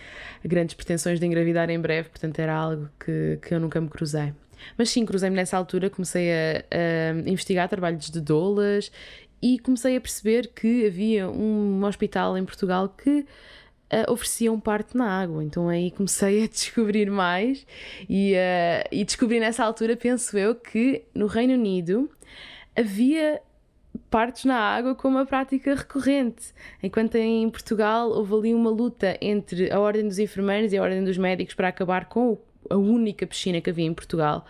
grandes 0.44 0.74
pretensões 0.76 1.20
de 1.20 1.26
engravidar 1.26 1.70
em 1.70 1.80
breve, 1.80 2.10
portanto 2.10 2.40
era 2.40 2.56
algo 2.56 2.90
que, 3.00 3.40
que 3.42 3.54
eu 3.54 3.60
nunca 3.60 3.80
me 3.80 3.90
cruzei. 3.90 4.34
Mas 4.78 4.90
sim, 4.90 5.06
cruzei-me 5.06 5.36
nessa 5.36 5.58
altura, 5.58 5.90
comecei 5.90 6.32
a, 6.32 6.64
a, 6.72 7.30
investigar 7.30 7.68
trabalhos 7.70 8.10
de 8.10 8.22
doulas 8.22 8.92
e 9.44 9.60
comecei 9.60 9.98
a 9.98 10.00
perceber 10.00 10.52
que 10.56 10.86
havia 10.86 11.30
um 11.30 11.84
hospital 11.84 12.38
em 12.38 12.46
Portugal 12.46 12.88
que 12.88 13.26
uh, 13.92 14.52
um 14.54 14.60
parto 14.60 14.98
na 14.98 15.06
água. 15.06 15.44
Então 15.44 15.68
aí 15.68 15.92
comecei 15.92 16.46
a 16.46 16.48
descobrir 16.50 17.12
mais 17.12 17.68
e, 18.10 18.36
uh, 18.36 18.88
e 18.90 19.04
descobri 19.04 19.42
nessa 19.42 19.66
altura, 19.66 19.98
penso 19.98 20.38
eu, 20.38 20.56
que 20.56 21.04
no 21.14 21.28
Reino 21.28 21.56
Unido 21.56 22.10
havia 22.74 23.42
partos 24.10 24.46
na 24.46 24.56
água 24.58 24.96
como 24.96 25.18
uma 25.18 25.26
prática 25.26 25.76
recorrente, 25.76 26.54
enquanto 26.82 27.16
em 27.16 27.50
Portugal 27.50 28.12
houve 28.12 28.34
ali 28.34 28.54
uma 28.54 28.70
luta 28.70 29.18
entre 29.20 29.70
a 29.70 29.78
Ordem 29.78 30.08
dos 30.08 30.20
Enfermeiros 30.20 30.72
e 30.72 30.78
a 30.78 30.82
Ordem 30.82 31.04
dos 31.04 31.18
Médicos 31.18 31.54
para 31.54 31.68
acabar 31.68 32.06
com 32.06 32.38
a 32.70 32.78
única 32.78 33.28
piscina 33.28 33.60
que 33.60 33.70
havia 33.70 33.86
em 33.86 33.94
Portugal. 33.94 34.46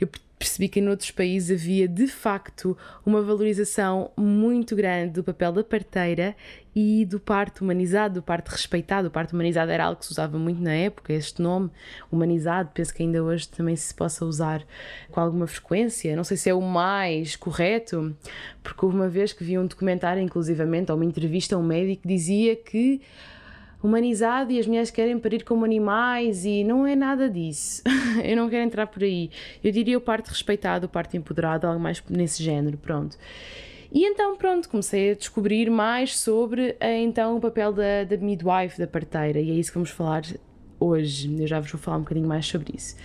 Eu 0.00 0.08
percebi 0.40 0.68
que 0.70 0.80
em 0.80 0.88
outros 0.88 1.10
países 1.10 1.60
havia 1.60 1.86
de 1.86 2.06
facto 2.06 2.74
uma 3.04 3.20
valorização 3.20 4.10
muito 4.16 4.74
grande 4.74 5.12
do 5.12 5.22
papel 5.22 5.52
da 5.52 5.62
parteira 5.62 6.34
e 6.74 7.04
do 7.04 7.20
parto 7.20 7.60
humanizado, 7.60 8.14
do 8.14 8.22
parto 8.22 8.48
respeitado. 8.48 9.08
O 9.08 9.10
parto 9.10 9.34
humanizado 9.34 9.70
era 9.70 9.84
algo 9.84 10.00
que 10.00 10.06
se 10.06 10.12
usava 10.12 10.38
muito 10.38 10.62
na 10.62 10.72
época, 10.72 11.12
este 11.12 11.42
nome 11.42 11.70
humanizado, 12.10 12.70
penso 12.72 12.94
que 12.94 13.02
ainda 13.02 13.22
hoje 13.22 13.46
também 13.50 13.76
se 13.76 13.94
possa 13.94 14.24
usar 14.24 14.64
com 15.10 15.20
alguma 15.20 15.46
frequência. 15.46 16.16
Não 16.16 16.24
sei 16.24 16.38
se 16.38 16.48
é 16.48 16.54
o 16.54 16.62
mais 16.62 17.36
correto, 17.36 18.16
porque 18.62 18.82
houve 18.82 18.96
uma 18.96 19.10
vez 19.10 19.34
que 19.34 19.44
vi 19.44 19.58
um 19.58 19.66
documentário, 19.66 20.22
inclusivamente, 20.22 20.90
ou 20.90 20.96
uma 20.96 21.04
entrevista 21.04 21.54
a 21.54 21.58
um 21.58 21.62
médico 21.62 22.00
que 22.02 22.08
dizia 22.08 22.56
que 22.56 23.02
humanizado 23.82 24.52
e 24.52 24.58
as 24.58 24.66
mulheres 24.66 24.90
querem 24.90 25.18
parir 25.18 25.44
como 25.44 25.64
animais 25.64 26.44
e 26.44 26.62
não 26.64 26.86
é 26.86 26.94
nada 26.94 27.28
disso. 27.28 27.82
eu 28.24 28.36
não 28.36 28.48
quero 28.48 28.64
entrar 28.64 28.86
por 28.86 29.02
aí. 29.02 29.30
Eu 29.62 29.72
diria 29.72 29.96
o 29.96 30.00
parto 30.00 30.28
respeitado, 30.28 30.86
o 30.86 30.88
parto 30.88 31.16
empoderado, 31.16 31.66
algo 31.66 31.80
mais 31.80 32.02
nesse 32.08 32.42
género, 32.42 32.76
pronto. 32.76 33.16
E 33.92 34.04
então, 34.04 34.36
pronto, 34.36 34.68
comecei 34.68 35.12
a 35.12 35.14
descobrir 35.14 35.68
mais 35.68 36.16
sobre 36.18 36.76
eh, 36.78 37.00
então 37.00 37.36
o 37.36 37.40
papel 37.40 37.72
da, 37.72 38.04
da 38.04 38.16
midwife, 38.16 38.78
da 38.78 38.86
parteira, 38.86 39.40
e 39.40 39.50
é 39.50 39.54
isso 39.54 39.70
que 39.70 39.78
vamos 39.78 39.90
falar 39.90 40.22
hoje. 40.78 41.34
Eu 41.40 41.46
já 41.46 41.58
vos 41.58 41.70
vou 41.72 41.80
falar 41.80 41.96
um 41.96 42.00
bocadinho 42.00 42.28
mais 42.28 42.46
sobre 42.46 42.76
isso. 42.76 42.96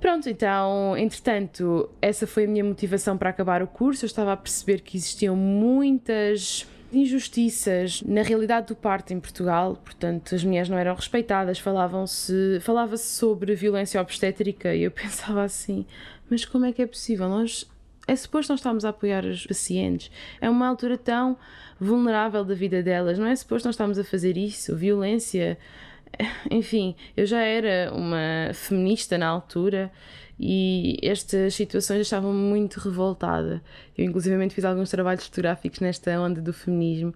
Pronto, 0.00 0.28
então, 0.28 0.96
entretanto, 0.96 1.88
essa 2.00 2.26
foi 2.26 2.44
a 2.44 2.46
minha 2.46 2.64
motivação 2.64 3.16
para 3.16 3.30
acabar 3.30 3.62
o 3.62 3.66
curso. 3.66 4.04
Eu 4.04 4.06
estava 4.06 4.32
a 4.32 4.36
perceber 4.36 4.80
que 4.80 4.96
existiam 4.96 5.34
muitas 5.36 6.66
injustiças 6.96 8.02
na 8.02 8.22
realidade 8.22 8.68
do 8.68 8.76
parto 8.76 9.12
em 9.12 9.20
Portugal, 9.20 9.76
portanto, 9.76 10.34
as 10.34 10.44
mulheres 10.44 10.68
não 10.68 10.78
eram 10.78 10.94
respeitadas, 10.94 11.58
falavam-se, 11.58 12.58
falava-se 12.60 13.16
sobre 13.16 13.54
violência 13.54 14.00
obstétrica 14.00 14.74
e 14.74 14.82
eu 14.82 14.90
pensava 14.92 15.42
assim, 15.42 15.86
mas 16.30 16.44
como 16.44 16.64
é 16.64 16.72
que 16.72 16.82
é 16.82 16.86
possível? 16.86 17.28
Nós 17.28 17.68
é 18.06 18.14
suposto 18.14 18.52
nós 18.52 18.60
estarmos 18.60 18.84
a 18.84 18.90
apoiar 18.90 19.24
os 19.24 19.46
pacientes. 19.46 20.10
É 20.40 20.48
uma 20.48 20.66
altura 20.68 20.98
tão 20.98 21.36
vulnerável 21.80 22.44
da 22.44 22.54
vida 22.54 22.82
delas, 22.82 23.18
não 23.18 23.26
é 23.26 23.34
suposto 23.34 23.66
nós 23.66 23.74
estarmos 23.74 23.98
a 23.98 24.04
fazer 24.04 24.36
isso? 24.36 24.76
Violência. 24.76 25.58
Enfim, 26.50 26.94
eu 27.16 27.26
já 27.26 27.40
era 27.40 27.92
uma 27.92 28.52
feminista 28.52 29.18
na 29.18 29.26
altura 29.26 29.90
e 30.38 30.98
estas 31.02 31.54
situações 31.54 32.00
estavam 32.00 32.32
muito 32.32 32.78
revoltada. 32.78 33.62
Eu, 33.96 34.04
inclusive, 34.04 34.50
fiz 34.50 34.64
alguns 34.64 34.90
trabalhos 34.90 35.24
fotográficos 35.26 35.80
nesta 35.80 36.18
onda 36.20 36.40
do 36.40 36.52
feminismo. 36.52 37.14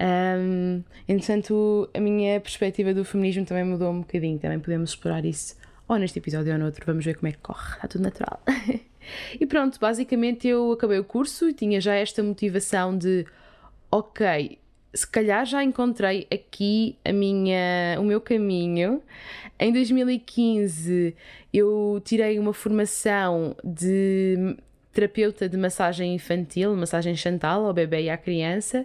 Um, 0.00 0.82
entretanto, 1.08 1.88
a 1.92 2.00
minha 2.00 2.40
perspectiva 2.40 2.94
do 2.94 3.04
feminismo 3.04 3.44
também 3.44 3.64
mudou 3.64 3.90
um 3.90 4.00
bocadinho. 4.00 4.38
Também 4.38 4.58
podemos 4.58 4.90
explorar 4.90 5.24
isso 5.24 5.56
ou 5.86 5.96
neste 5.96 6.18
episódio 6.18 6.52
ou 6.52 6.58
noutro. 6.58 6.84
Vamos 6.86 7.04
ver 7.04 7.16
como 7.16 7.28
é 7.28 7.32
que 7.32 7.38
corre. 7.38 7.74
Está 7.74 7.88
tudo 7.88 8.02
natural. 8.02 8.42
e 9.40 9.46
pronto, 9.46 9.78
basicamente 9.80 10.46
eu 10.46 10.72
acabei 10.72 10.98
o 10.98 11.04
curso 11.04 11.48
e 11.48 11.54
tinha 11.54 11.80
já 11.80 11.94
esta 11.94 12.22
motivação 12.22 12.96
de: 12.96 13.26
ok, 13.90 14.58
se 14.98 15.06
calhar 15.06 15.46
já 15.46 15.62
encontrei 15.62 16.26
aqui 16.32 16.96
a 17.04 17.12
minha, 17.12 17.96
o 18.00 18.02
meu 18.02 18.20
caminho. 18.20 19.00
Em 19.58 19.72
2015 19.72 21.14
eu 21.52 22.02
tirei 22.04 22.38
uma 22.38 22.52
formação 22.52 23.56
de 23.62 24.56
terapeuta 24.92 25.48
de 25.48 25.56
massagem 25.56 26.14
infantil, 26.14 26.74
massagem 26.74 27.14
chantal 27.14 27.64
ao 27.64 27.72
bebê 27.72 28.02
e 28.02 28.10
à 28.10 28.16
criança, 28.16 28.84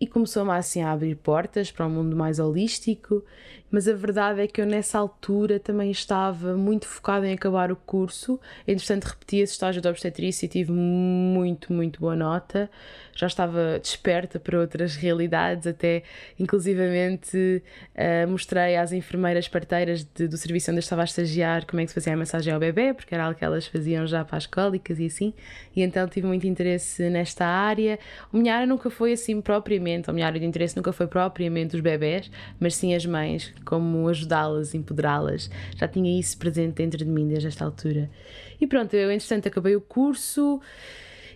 e 0.00 0.06
começou-me 0.06 0.52
assim 0.52 0.82
a 0.82 0.92
abrir 0.92 1.16
portas 1.16 1.72
para 1.72 1.86
um 1.86 1.90
mundo 1.90 2.14
mais 2.14 2.38
holístico. 2.38 3.24
Mas 3.70 3.86
a 3.86 3.92
verdade 3.92 4.40
é 4.40 4.46
que 4.46 4.60
eu 4.60 4.66
nessa 4.66 4.98
altura 4.98 5.60
também 5.60 5.90
estava 5.90 6.56
muito 6.56 6.86
focada 6.86 7.26
em 7.26 7.34
acabar 7.34 7.70
o 7.70 7.76
curso. 7.76 8.40
Entretanto, 8.66 9.04
repeti 9.04 9.38
esse 9.38 9.52
estágio 9.52 9.82
de 9.82 9.88
obstetrícia 9.88 10.46
e 10.46 10.48
tive 10.48 10.72
muito, 10.72 11.72
muito 11.72 12.00
boa 12.00 12.16
nota. 12.16 12.70
Já 13.14 13.26
estava 13.26 13.78
desperta 13.78 14.38
para 14.38 14.58
outras 14.58 14.96
realidades, 14.96 15.66
até 15.66 16.02
inclusivamente 16.38 17.62
uh, 17.94 18.30
mostrei 18.30 18.76
às 18.76 18.92
enfermeiras 18.92 19.48
parteiras 19.48 20.04
de, 20.14 20.28
do 20.28 20.36
serviço 20.36 20.70
onde 20.70 20.78
eu 20.78 20.82
estava 20.82 21.02
a 21.02 21.04
estagiar 21.04 21.66
como 21.66 21.80
é 21.80 21.84
que 21.84 21.90
se 21.90 21.94
fazia 21.94 22.14
a 22.14 22.16
massagem 22.16 22.54
ao 22.54 22.60
bebê, 22.60 22.94
porque 22.94 23.14
era 23.14 23.24
algo 23.24 23.36
que 23.38 23.44
elas 23.44 23.66
faziam 23.66 24.06
já 24.06 24.24
para 24.24 24.38
as 24.38 24.46
cólicas 24.46 24.98
e 24.98 25.06
assim. 25.06 25.34
E 25.74 25.82
então 25.82 26.08
tive 26.08 26.26
muito 26.26 26.46
interesse 26.46 27.10
nesta 27.10 27.44
área. 27.44 27.98
A 28.32 28.36
minha 28.36 28.54
área 28.54 28.66
nunca 28.66 28.88
foi 28.88 29.12
assim 29.12 29.40
propriamente, 29.40 30.08
a 30.08 30.12
minha 30.12 30.24
área 30.24 30.40
de 30.40 30.46
interesse 30.46 30.76
nunca 30.76 30.92
foi 30.92 31.06
propriamente 31.06 31.74
os 31.74 31.82
bebés, 31.82 32.30
mas 32.58 32.76
sim 32.76 32.94
as 32.94 33.04
mães 33.04 33.52
como 33.64 34.08
ajudá-las, 34.08 34.74
empoderá-las. 34.74 35.50
Já 35.76 35.88
tinha 35.88 36.18
isso 36.18 36.38
presente 36.38 36.74
dentro 36.74 36.98
de 36.98 37.10
mim 37.10 37.28
desde 37.28 37.48
esta 37.48 37.64
altura. 37.64 38.10
E 38.60 38.66
pronto, 38.66 38.94
eu 38.94 39.10
entretanto 39.10 39.48
acabei 39.48 39.76
o 39.76 39.80
curso 39.80 40.60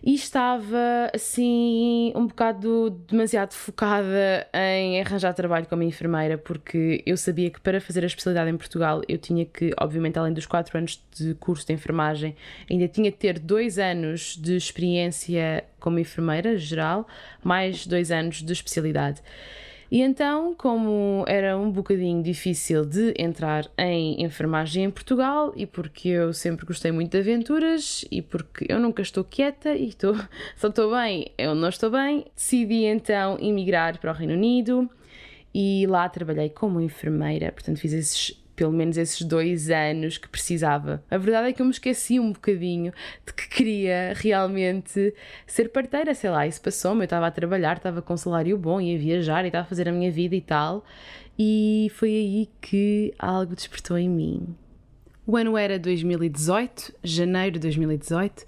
e 0.05 0.15
estava 0.15 1.09
assim 1.15 2.13
um 2.17 2.27
bocado 2.27 2.91
demasiado 3.07 3.53
focada 3.53 4.49
em 4.53 5.01
arranjar 5.01 5.33
trabalho 5.33 5.67
como 5.67 5.85
enfermeira, 5.85 6.37
porque 6.37 7.03
eu 7.07 7.17
sabia 7.17 7.49
que 7.51 7.61
para 7.61 7.81
fazer 7.81 8.03
a 8.03 8.07
especialidade 8.07 8.51
em 8.51 8.57
Portugal 8.57 9.01
eu 9.09 9.17
tinha 9.17 9.45
que, 9.47 9.73
obviamente, 9.81 10.19
além 10.19 10.33
dos 10.33 10.45
4 10.45 10.77
anos 10.77 11.01
de 11.17 11.35
curso 11.35 11.65
de 11.65 11.73
enfermagem, 11.73 12.35
ainda 12.69 12.89
tinha 12.89 13.13
que 13.13 13.19
ter 13.19 13.39
2 13.39 13.79
anos 13.79 14.37
de 14.37 14.57
experiência 14.57 15.65
como 15.79 16.01
enfermeira 16.01 16.59
geral, 16.59 17.07
mais 17.45 17.87
2 17.87 18.11
anos 18.11 18.43
de 18.43 18.53
especialidade. 18.53 19.23
E 19.93 20.01
então, 20.01 20.55
como 20.55 21.23
era 21.29 21.55
um 21.55 21.71
bocadinho 21.71 22.23
difícil 22.23 22.83
de 22.87 23.13
entrar 23.19 23.71
em 23.77 24.25
enfermagem 24.25 24.85
em 24.85 24.91
Portugal, 24.91 25.53
e 25.55 25.67
porque 25.67 26.09
eu 26.09 26.33
sempre 26.33 26.65
gostei 26.65 26.91
muito 26.91 27.11
de 27.11 27.19
aventuras, 27.19 28.03
e 28.11 28.23
porque 28.23 28.65
eu 28.71 28.81
nunca 28.81 29.03
estou 29.03 29.23
quieta 29.23 29.75
e 29.75 29.89
estou, 29.89 30.17
só 30.57 30.69
estou 30.69 30.97
bem, 30.97 31.31
eu 31.37 31.55
não 31.55 31.69
estou 31.69 31.91
bem, 31.91 32.25
decidi 32.35 32.85
então 32.87 33.37
emigrar 33.39 33.99
para 33.99 34.13
o 34.13 34.15
Reino 34.15 34.33
Unido 34.33 34.89
e 35.55 35.87
lá 35.87 36.09
trabalhei 36.09 36.49
como 36.49 36.81
enfermeira, 36.81 37.53
portanto 37.53 37.79
fiz 37.79 37.93
esses 37.93 38.42
pelo 38.63 38.73
menos 38.73 38.97
esses 38.97 39.23
dois 39.23 39.71
anos 39.71 40.19
que 40.19 40.29
precisava. 40.29 41.03
A 41.11 41.19
verdade 41.19 41.49
é 41.49 41.53
que 41.53 41.61
eu 41.61 41.67
me 41.67 41.73
esqueci 41.73 42.21
um 42.21 42.31
bocadinho 42.31 42.93
de 43.27 43.33
que 43.33 43.49
queria 43.49 44.13
realmente 44.15 45.13
ser 45.49 45.71
parteira, 45.71 46.15
sei 46.15 46.31
lá, 46.31 46.47
isso 46.47 46.61
passou-me. 46.61 47.01
Eu 47.01 47.05
estava 47.07 47.27
a 47.27 47.31
trabalhar, 47.33 47.77
estava 47.77 48.01
com 48.01 48.15
um 48.15 48.17
salário 48.17 48.57
bom, 48.57 48.81
ia 48.81 48.97
viajar 48.97 49.43
e 49.43 49.49
estava 49.49 49.65
a 49.65 49.69
fazer 49.69 49.89
a 49.89 49.93
minha 49.93 50.13
vida 50.13 50.37
e 50.37 50.41
tal. 50.41 50.85
E 51.37 51.91
foi 51.97 52.11
aí 52.11 52.49
que 52.61 53.13
algo 53.19 53.57
despertou 53.57 53.99
em 53.99 54.09
mim. 54.09 54.55
O 55.27 55.37
ano 55.37 55.59
era 55.59 55.77
2018, 55.77 56.95
janeiro 57.03 57.55
de 57.55 57.59
2018, 57.59 58.45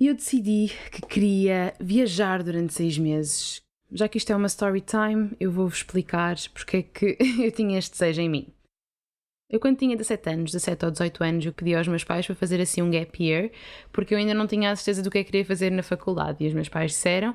e 0.00 0.06
eu 0.06 0.14
decidi 0.14 0.72
que 0.90 1.02
queria 1.02 1.74
viajar 1.78 2.42
durante 2.42 2.72
seis 2.72 2.96
meses. 2.96 3.60
Já 3.92 4.08
que 4.08 4.16
isto 4.16 4.32
é 4.32 4.36
uma 4.36 4.46
story 4.46 4.80
time, 4.80 5.32
eu 5.38 5.52
vou-vos 5.52 5.76
explicar 5.76 6.36
porque 6.54 6.76
é 6.78 6.82
que 6.82 7.18
eu 7.38 7.52
tinha 7.52 7.78
este 7.78 7.92
desejo 7.92 8.22
em 8.22 8.28
mim. 8.30 8.48
Eu, 9.50 9.58
quando 9.58 9.76
tinha 9.76 9.96
17 9.96 10.30
anos, 10.30 10.52
17 10.52 10.84
ou 10.84 10.90
18 10.92 11.24
anos, 11.24 11.46
eu 11.46 11.52
pedi 11.52 11.74
aos 11.74 11.88
meus 11.88 12.04
pais 12.04 12.24
para 12.24 12.36
fazer 12.36 12.60
assim 12.60 12.82
um 12.82 12.90
gap 12.90 13.22
year, 13.22 13.50
porque 13.92 14.14
eu 14.14 14.18
ainda 14.18 14.32
não 14.32 14.46
tinha 14.46 14.70
a 14.70 14.76
certeza 14.76 15.02
do 15.02 15.10
que 15.10 15.18
é 15.18 15.24
que 15.24 15.32
queria 15.32 15.44
fazer 15.44 15.70
na 15.70 15.82
faculdade. 15.82 16.44
E 16.44 16.46
os 16.46 16.54
meus 16.54 16.68
pais 16.68 16.92
disseram 16.92 17.34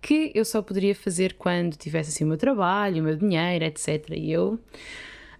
que 0.00 0.32
eu 0.34 0.44
só 0.44 0.60
poderia 0.60 0.94
fazer 0.94 1.34
quando 1.34 1.76
tivesse 1.76 2.10
assim 2.10 2.24
o 2.24 2.26
meu 2.26 2.36
trabalho, 2.36 3.00
o 3.00 3.04
meu 3.04 3.16
dinheiro, 3.16 3.64
etc. 3.64 4.10
E 4.10 4.32
eu 4.32 4.58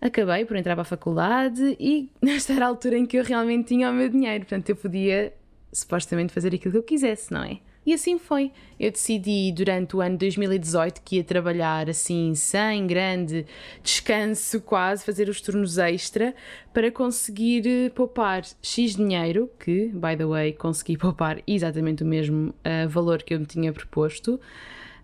acabei 0.00 0.44
por 0.44 0.56
entrar 0.56 0.74
para 0.74 0.82
a 0.82 0.84
faculdade 0.84 1.76
e 1.80 2.08
nesta 2.22 2.52
era 2.52 2.66
a 2.66 2.68
altura 2.68 2.96
em 2.96 3.04
que 3.04 3.18
eu 3.18 3.24
realmente 3.24 3.68
tinha 3.68 3.90
o 3.90 3.92
meu 3.92 4.08
dinheiro, 4.08 4.44
portanto 4.44 4.68
eu 4.70 4.76
podia 4.76 5.32
supostamente 5.72 6.32
fazer 6.32 6.54
aquilo 6.54 6.72
que 6.72 6.78
eu 6.78 6.82
quisesse, 6.82 7.32
não 7.32 7.42
é? 7.42 7.58
E 7.84 7.92
assim 7.92 8.18
foi. 8.18 8.52
Eu 8.78 8.90
decidi 8.92 9.52
durante 9.52 9.96
o 9.96 10.00
ano 10.00 10.16
2018 10.16 11.02
que 11.04 11.16
ia 11.16 11.24
trabalhar 11.24 11.90
assim, 11.90 12.34
sem 12.34 12.86
grande 12.86 13.44
descanso, 13.82 14.60
quase, 14.60 15.04
fazer 15.04 15.28
os 15.28 15.40
turnos 15.40 15.78
extra 15.78 16.34
para 16.72 16.90
conseguir 16.92 17.66
eh, 17.66 17.90
poupar 17.90 18.44
X 18.62 18.94
dinheiro, 18.94 19.50
que, 19.58 19.88
by 19.88 20.16
the 20.16 20.24
way, 20.24 20.52
consegui 20.52 20.96
poupar 20.98 21.42
exatamente 21.46 22.04
o 22.04 22.06
mesmo 22.06 22.50
uh, 22.50 22.88
valor 22.88 23.22
que 23.22 23.34
eu 23.34 23.40
me 23.40 23.46
tinha 23.46 23.72
proposto 23.72 24.40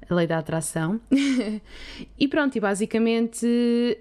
a 0.09 0.15
lei 0.15 0.27
da 0.27 0.39
atração. 0.39 1.01
e 2.19 2.29
pronto, 2.29 2.57
e 2.57 2.61
basicamente 2.61 3.47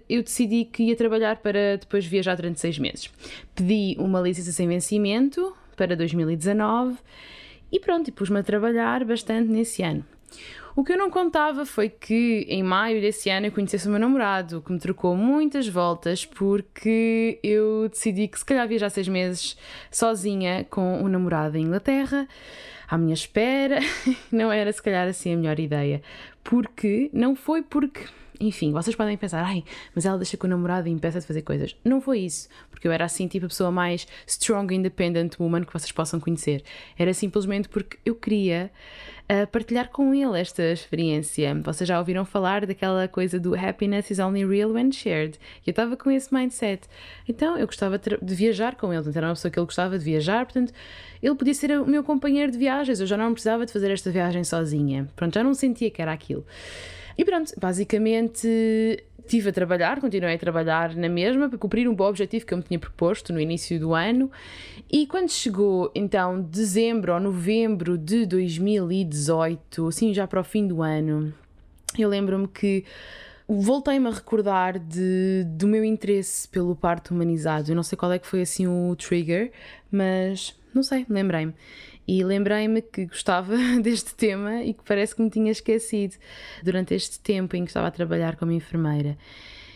eu 0.08 0.24
decidi 0.24 0.66
que 0.66 0.84
ia 0.84 0.96
trabalhar 0.96 1.38
para 1.38 1.78
depois 1.78 2.06
viajar 2.06 2.36
durante 2.36 2.60
seis 2.60 2.80
meses. 2.80 3.12
Pedi 3.56 3.96
uma 4.00 4.22
licença 4.22 4.52
sem 4.52 4.68
vencimento 4.68 5.54
para 5.76 5.96
2019 5.96 6.98
e 7.72 7.80
pronto, 7.80 8.08
e 8.08 8.12
pus-me 8.12 8.40
a 8.40 8.44
trabalhar 8.44 9.04
bastante 9.04 9.50
nesse 9.50 9.84
ano. 9.84 10.06
O 10.78 10.84
que 10.84 10.94
eu 10.94 10.98
não 10.98 11.10
contava 11.10 11.66
foi 11.66 11.90
que 11.90 12.46
em 12.48 12.62
maio 12.62 13.02
desse 13.02 13.32
ano 13.32 13.48
eu 13.48 13.52
conhecesse 13.52 13.88
o 13.88 13.90
meu 13.90 14.00
namorado, 14.00 14.62
que 14.62 14.72
me 14.72 14.78
trocou 14.78 15.16
muitas 15.16 15.68
voltas 15.68 16.24
porque 16.24 17.40
eu 17.42 17.90
decidi 17.90 18.28
que 18.28 18.38
se 18.38 18.46
calhar 18.46 18.68
viajar 18.68 18.92
seis 18.92 19.08
meses 19.08 19.58
sozinha 19.90 20.68
com 20.70 21.02
um 21.02 21.08
namorado 21.08 21.58
em 21.58 21.64
Inglaterra, 21.64 22.28
à 22.88 22.96
minha 22.96 23.16
espera, 23.16 23.80
não 24.32 24.52
era 24.52 24.72
se 24.72 24.80
calhar 24.80 25.08
assim 25.08 25.34
a 25.34 25.38
melhor 25.38 25.60
ideia. 25.60 26.00
Porque 26.44 27.10
não 27.12 27.36
foi 27.36 27.64
porque 27.64 28.06
enfim, 28.40 28.72
vocês 28.72 28.96
podem 28.96 29.18
pensar, 29.18 29.44
ai, 29.44 29.64
mas 29.96 30.06
ela 30.06 30.18
deixa 30.18 30.38
com 30.38 30.48
o 30.48 30.50
namorado 30.50 30.88
e 30.88 30.92
impeça 30.92 31.20
de 31.20 31.26
fazer 31.26 31.42
coisas. 31.42 31.76
Não 31.84 32.00
foi 32.00 32.20
isso, 32.20 32.48
porque 32.70 32.88
eu 32.88 32.92
era 32.92 33.06
assim, 33.06 33.28
tipo, 33.28 33.46
a 33.46 33.50
pessoa 33.50 33.72
mais 33.72 34.08
strong, 34.26 34.74
independent 34.74 35.40
woman 35.40 35.64
que 35.64 35.74
vocês 35.74 35.92
possam 35.92 36.20
conhecer. 36.20 36.64
Era 36.98 37.14
simplesmente 37.14 37.68
porque 37.68 37.98
eu 38.06 38.16
queria 38.16 38.72
uh, 39.30 39.48
partilhar 39.48 39.90
com 39.90 40.14
ele 40.14 40.40
esta 40.40 40.64
experiência. 40.72 41.56
Vocês 41.64 41.88
já 41.88 42.00
ouviram 42.00 42.26
falar 42.26 42.66
daquela 42.66 43.08
coisa 43.08 43.40
do 43.40 43.56
happiness 43.56 44.12
is 44.12 44.20
only 44.20 44.46
real 44.46 44.72
when 44.72 44.92
shared. 44.92 45.40
Eu 45.66 45.72
estava 45.72 45.98
com 45.98 46.12
esse 46.12 46.34
mindset. 46.34 46.88
Então 47.28 47.58
eu 47.58 47.66
gostava 47.66 48.00
de 48.00 48.36
viajar 48.36 48.76
com 48.76 48.88
ele, 48.94 48.98
portanto, 48.98 49.18
era 49.18 49.28
uma 49.28 49.34
pessoa 49.34 49.52
que 49.52 49.60
ele 49.60 49.66
gostava 49.66 49.98
de 49.98 50.06
viajar, 50.06 50.46
portanto, 50.46 50.74
ele 51.22 51.36
podia 51.36 51.54
ser 51.54 51.72
o 51.80 51.86
meu 51.86 52.04
companheiro 52.04 52.52
de 52.52 52.58
viagens. 52.58 53.00
Eu 53.00 53.08
já 53.08 53.18
não 53.18 53.34
precisava 53.34 53.66
de 53.66 53.74
fazer 53.74 53.92
esta 53.92 54.12
viagem 54.12 54.44
sozinha. 54.44 55.08
Pronto, 55.16 55.34
já 55.34 55.44
não 55.44 55.54
sentia 55.54 55.90
que 55.90 56.02
era 56.02 56.12
aquilo. 56.12 56.46
E 57.18 57.26
pronto, 57.26 57.54
basicamente 57.60 59.04
estive 59.28 59.50
a 59.50 59.54
trabalhar, 59.54 60.00
continuei 60.00 60.36
a 60.36 60.40
trabalhar 60.40 60.96
na 60.96 61.10
mesma 61.10 61.50
para 61.50 61.58
cumprir 61.58 61.88
um 61.88 61.94
bom 61.94 62.08
objetivo 62.08 62.46
que 62.46 62.54
eu 62.54 62.58
me 62.58 62.64
tinha 62.64 62.80
proposto 62.80 63.34
no 63.34 63.42
início 63.42 63.78
do 63.80 63.94
ano. 63.94 64.32
E 64.90 65.06
quando 65.06 65.30
chegou 65.30 65.92
então 65.94 66.42
dezembro 66.42 67.14
ou 67.14 67.20
novembro 67.20 67.98
de 67.98 68.26
2018, 68.26 69.88
assim 69.88 70.14
já 70.14 70.26
para 70.26 70.40
o 70.40 70.44
fim 70.44 70.66
do 70.66 70.82
ano, 70.82 71.34
eu 72.00 72.08
lembro-me 72.08 72.48
que 72.48 72.86
voltei-me 73.48 74.08
a 74.08 74.12
recordar 74.12 74.78
de, 74.78 75.46
do 75.46 75.68
meu 75.68 75.84
interesse 75.84 76.48
pelo 76.48 76.76
parto 76.76 77.14
humanizado. 77.14 77.72
Eu 77.72 77.76
não 77.76 77.84
sei 77.84 77.98
qual 77.98 78.12
é 78.12 78.20
que 78.20 78.28
foi 78.28 78.42
assim 78.42 78.68
o 78.68 78.96
trigger, 78.96 79.52
mas 79.92 80.58
não 80.74 80.84
sei, 80.84 81.06
lembrei-me. 81.10 81.54
E 82.08 82.24
lembrei-me 82.24 82.82
que 82.82 83.06
gostava 83.06 83.56
deste 83.82 84.16
tema 84.16 84.64
e 84.64 84.74
que 84.74 84.84
parece 84.84 85.16
que 85.16 85.22
me 85.22 85.30
tinha 85.30 85.52
esquecido 85.52 86.16
durante 86.64 86.94
este 86.94 87.20
tempo 87.20 87.56
em 87.56 87.66
que 87.66 87.70
estava 87.70 87.88
a 87.88 87.92
trabalhar 87.92 88.36
como 88.36 88.52
enfermeira. 88.52 89.18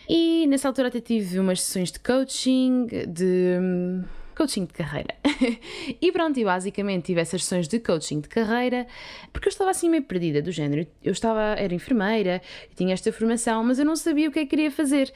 E 0.08 0.46
nessa 0.46 0.68
altura 0.68 0.88
até 0.88 1.00
tive 1.00 1.38
umas 1.38 1.60
sessões 1.60 1.92
de 1.92 2.00
coaching, 2.00 2.86
de 3.08 3.58
hum, 3.60 4.04
coaching 4.34 4.64
de 4.64 4.72
carreira. 4.72 5.14
e 6.00 6.10
pronto, 6.12 6.38
e 6.38 6.44
basicamente 6.44 7.06
tive 7.06 7.20
essas 7.20 7.44
sessões 7.44 7.68
de 7.68 7.78
coaching 7.78 8.20
de 8.20 8.28
carreira 8.28 8.86
porque 9.32 9.48
eu 9.48 9.50
estava 9.50 9.70
assim 9.70 9.88
meio 9.88 10.02
perdida 10.02 10.40
do 10.40 10.50
género. 10.50 10.86
Eu 11.02 11.12
estava, 11.12 11.54
era 11.58 11.74
enfermeira, 11.74 12.40
tinha 12.74 12.94
esta 12.94 13.12
formação, 13.12 13.62
mas 13.62 13.78
eu 13.78 13.84
não 13.84 13.96
sabia 13.96 14.28
o 14.28 14.32
que 14.32 14.38
é 14.38 14.42
que 14.42 14.50
queria 14.50 14.70
fazer. 14.70 15.12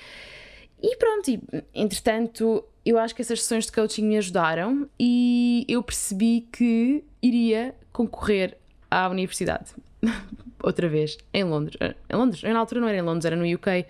E 0.82 0.96
pronto, 0.96 1.30
e, 1.30 1.40
entretanto, 1.74 2.64
eu 2.86 2.98
acho 2.98 3.14
que 3.14 3.20
essas 3.20 3.42
sessões 3.42 3.66
de 3.66 3.72
coaching 3.72 4.04
me 4.04 4.16
ajudaram 4.16 4.88
e 4.98 5.66
eu 5.68 5.82
percebi 5.82 6.46
que 6.52 7.02
iria 7.20 7.74
concorrer 7.92 8.56
à 8.88 9.08
universidade. 9.08 9.72
Outra 10.62 10.88
vez, 10.88 11.18
em 11.34 11.42
Londres. 11.42 11.76
Eh, 11.80 11.94
em 12.08 12.16
Londres? 12.16 12.42
Na 12.42 12.58
altura 12.58 12.80
não 12.80 12.88
era 12.88 12.98
em 12.98 13.02
Londres, 13.02 13.24
era 13.24 13.36
no 13.36 13.44
UK. 13.44 13.86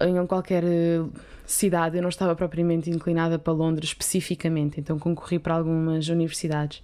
Em 0.00 0.26
qualquer 0.26 0.64
eh, 0.64 1.04
cidade, 1.46 1.96
eu 1.96 2.02
não 2.02 2.08
estava 2.08 2.34
propriamente 2.34 2.90
inclinada 2.90 3.38
para 3.38 3.52
Londres 3.52 3.90
especificamente, 3.90 4.80
então 4.80 4.98
concorri 4.98 5.38
para 5.38 5.54
algumas 5.54 6.08
universidades. 6.08 6.82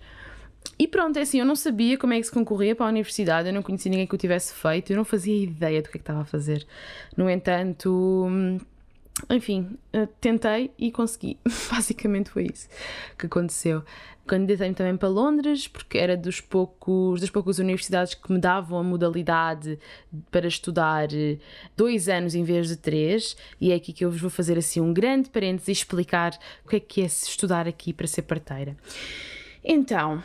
E 0.78 0.88
pronto, 0.88 1.18
é 1.18 1.22
assim, 1.22 1.38
eu 1.38 1.46
não 1.46 1.56
sabia 1.56 1.98
como 1.98 2.14
é 2.14 2.20
que 2.20 2.24
se 2.24 2.32
concorria 2.32 2.74
para 2.74 2.86
a 2.86 2.88
universidade, 2.88 3.48
eu 3.48 3.54
não 3.54 3.62
conhecia 3.62 3.90
ninguém 3.90 4.06
que 4.06 4.14
o 4.14 4.18
tivesse 4.18 4.54
feito, 4.54 4.92
eu 4.92 4.96
não 4.96 5.04
fazia 5.04 5.44
ideia 5.44 5.82
do 5.82 5.88
que 5.88 5.96
é 5.96 5.98
que 5.98 6.02
estava 6.02 6.22
a 6.22 6.24
fazer. 6.24 6.66
No 7.16 7.28
entanto, 7.28 8.26
hum, 8.28 8.58
enfim, 9.30 9.78
uh, 9.94 10.06
tentei 10.20 10.72
e 10.78 10.90
consegui. 10.90 11.38
Basicamente 11.70 12.30
foi 12.30 12.48
isso 12.52 12.68
que 13.16 13.26
aconteceu. 13.26 13.82
Candidatei-me 14.26 14.74
também 14.74 14.96
para 14.96 15.08
Londres, 15.08 15.68
porque 15.68 15.98
era 15.98 16.16
dos 16.16 16.40
poucos, 16.40 17.20
das 17.20 17.28
poucas 17.28 17.58
universidades 17.58 18.14
que 18.14 18.32
me 18.32 18.38
davam 18.38 18.78
a 18.78 18.82
modalidade 18.82 19.78
para 20.30 20.48
estudar 20.48 21.12
eh, 21.12 21.36
dois 21.76 22.08
anos 22.08 22.34
em 22.34 22.42
vez 22.42 22.68
de 22.68 22.76
três, 22.76 23.36
e 23.60 23.70
é 23.70 23.74
aqui 23.74 23.92
que 23.92 24.02
eu 24.02 24.10
vos 24.10 24.20
vou 24.20 24.30
fazer 24.30 24.56
assim 24.56 24.80
um 24.80 24.94
grande 24.94 25.28
parênteses 25.28 25.68
e 25.68 25.72
explicar 25.72 26.38
o 26.64 26.68
que 26.68 26.76
é 26.76 26.80
que 26.80 27.02
é 27.02 27.04
estudar 27.04 27.68
aqui 27.68 27.92
para 27.92 28.06
ser 28.06 28.22
parteira. 28.22 28.74
Então, 29.62 30.22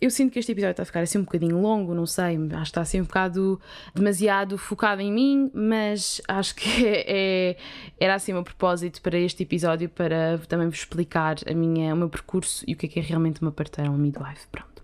eu 0.00 0.10
sinto 0.10 0.32
que 0.32 0.38
este 0.38 0.52
episódio 0.52 0.72
está 0.72 0.82
a 0.82 0.86
ficar 0.86 1.00
assim 1.00 1.18
um 1.18 1.24
bocadinho 1.24 1.60
longo, 1.60 1.94
não 1.94 2.06
sei, 2.06 2.36
acho 2.36 2.48
que 2.48 2.62
está 2.62 2.80
assim 2.80 3.00
um 3.00 3.04
bocado 3.04 3.60
demasiado 3.94 4.58
focado 4.58 5.00
em 5.00 5.12
mim, 5.12 5.50
mas 5.54 6.20
acho 6.28 6.54
que 6.54 6.86
é, 6.86 7.56
era 7.98 8.14
assim 8.14 8.32
o 8.32 8.36
meu 8.36 8.44
propósito 8.44 9.00
para 9.02 9.18
este 9.18 9.42
episódio 9.42 9.88
para 9.88 10.38
também 10.48 10.68
vos 10.68 10.78
explicar 10.78 11.36
a 11.48 11.54
minha, 11.54 11.94
o 11.94 11.96
meu 11.96 12.08
percurso 12.08 12.64
e 12.66 12.74
o 12.74 12.76
que 12.76 12.86
é 12.86 12.88
que 12.88 12.98
é 13.00 13.02
realmente 13.02 13.40
uma 13.42 13.52
parteira, 13.52 13.90
uma 13.90 13.98
midwife. 13.98 14.46
Pronto. 14.50 14.76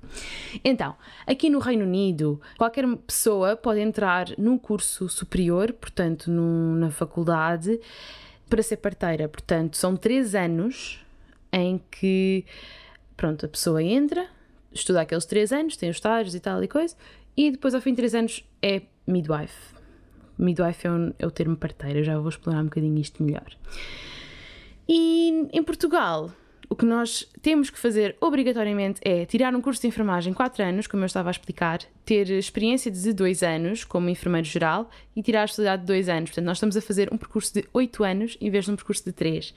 Então, 0.65 0.95
aqui 1.27 1.49
no 1.49 1.59
Reino 1.59 1.85
Unido, 1.85 2.41
qualquer 2.59 2.85
pessoa 3.07 3.57
pode 3.57 3.81
entrar 3.81 4.27
num 4.39 4.59
curso 4.59 5.09
superior, 5.09 5.73
portanto, 5.73 6.31
num, 6.31 6.75
na 6.75 6.91
faculdade, 6.91 7.81
para 8.49 8.63
ser 8.63 8.77
parteira. 8.77 9.29
Portanto, 9.29 9.77
são 9.77 9.97
três 9.97 10.35
anos 10.35 11.03
em 11.53 11.81
que, 11.91 12.45
pronto, 13.17 13.47
a 13.47 13.49
pessoa 13.49 13.83
entra, 13.83 14.29
estuda 14.75 15.00
aqueles 15.00 15.25
três 15.25 15.52
anos, 15.52 15.76
tem 15.76 15.91
os 15.91 15.97
estágios 15.97 16.35
e 16.35 16.41
tal 16.41 16.62
e 16.62 16.69
coisa, 16.69 16.97
e 17.37 17.50
depois 17.50 17.75
ao 17.75 17.81
fim 17.81 17.91
de 17.91 17.97
três 17.97 18.14
anos 18.14 18.45
é 18.61 18.83
midwife. 19.07 19.75
Midwife 20.38 20.87
é, 20.87 20.91
um, 20.91 21.12
é 21.19 21.26
o 21.26 21.31
termo 21.31 21.57
parteira, 21.57 22.02
já 22.02 22.19
vou 22.19 22.29
explorar 22.29 22.61
um 22.61 22.64
bocadinho 22.64 22.99
isto 22.99 23.23
melhor. 23.23 23.57
E 24.88 25.49
em 25.52 25.62
Portugal, 25.62 26.31
o 26.73 26.75
que 26.75 26.87
nós 26.87 27.29
temos 27.43 27.69
que 27.69 27.79
fazer 27.79 28.17
obrigatoriamente 28.19 28.99
é 29.05 29.26
tirar 29.26 29.55
um 29.55 29.61
curso 29.61 29.83
de 29.83 29.88
enfermagem 29.88 30.33
4 30.33 30.64
anos, 30.64 30.87
como 30.87 31.02
eu 31.02 31.07
estava 31.07 31.29
a 31.29 31.31
explicar, 31.31 31.81
ter 32.05 32.31
experiência 32.31 32.91
de 32.91 33.12
2 33.12 33.43
anos 33.43 33.85
como 33.85 34.09
enfermeiro 34.09 34.47
geral 34.47 34.88
e 35.14 35.23
tirar 35.23 35.43
a 35.43 35.45
especialidade 35.45 35.83
de 35.83 35.87
2 35.87 36.09
anos. 36.09 36.31
Portanto, 36.31 36.47
nós 36.47 36.57
estamos 36.57 36.76
a 36.76 36.81
fazer 36.81 37.12
um 37.12 37.19
percurso 37.19 37.52
de 37.52 37.69
8 37.75 38.05
anos 38.05 38.38
em 38.41 38.50
vez 38.50 38.64
de 38.64 38.71
um 38.71 38.76
percurso 38.76 39.05
de 39.05 39.12
3. 39.12 39.55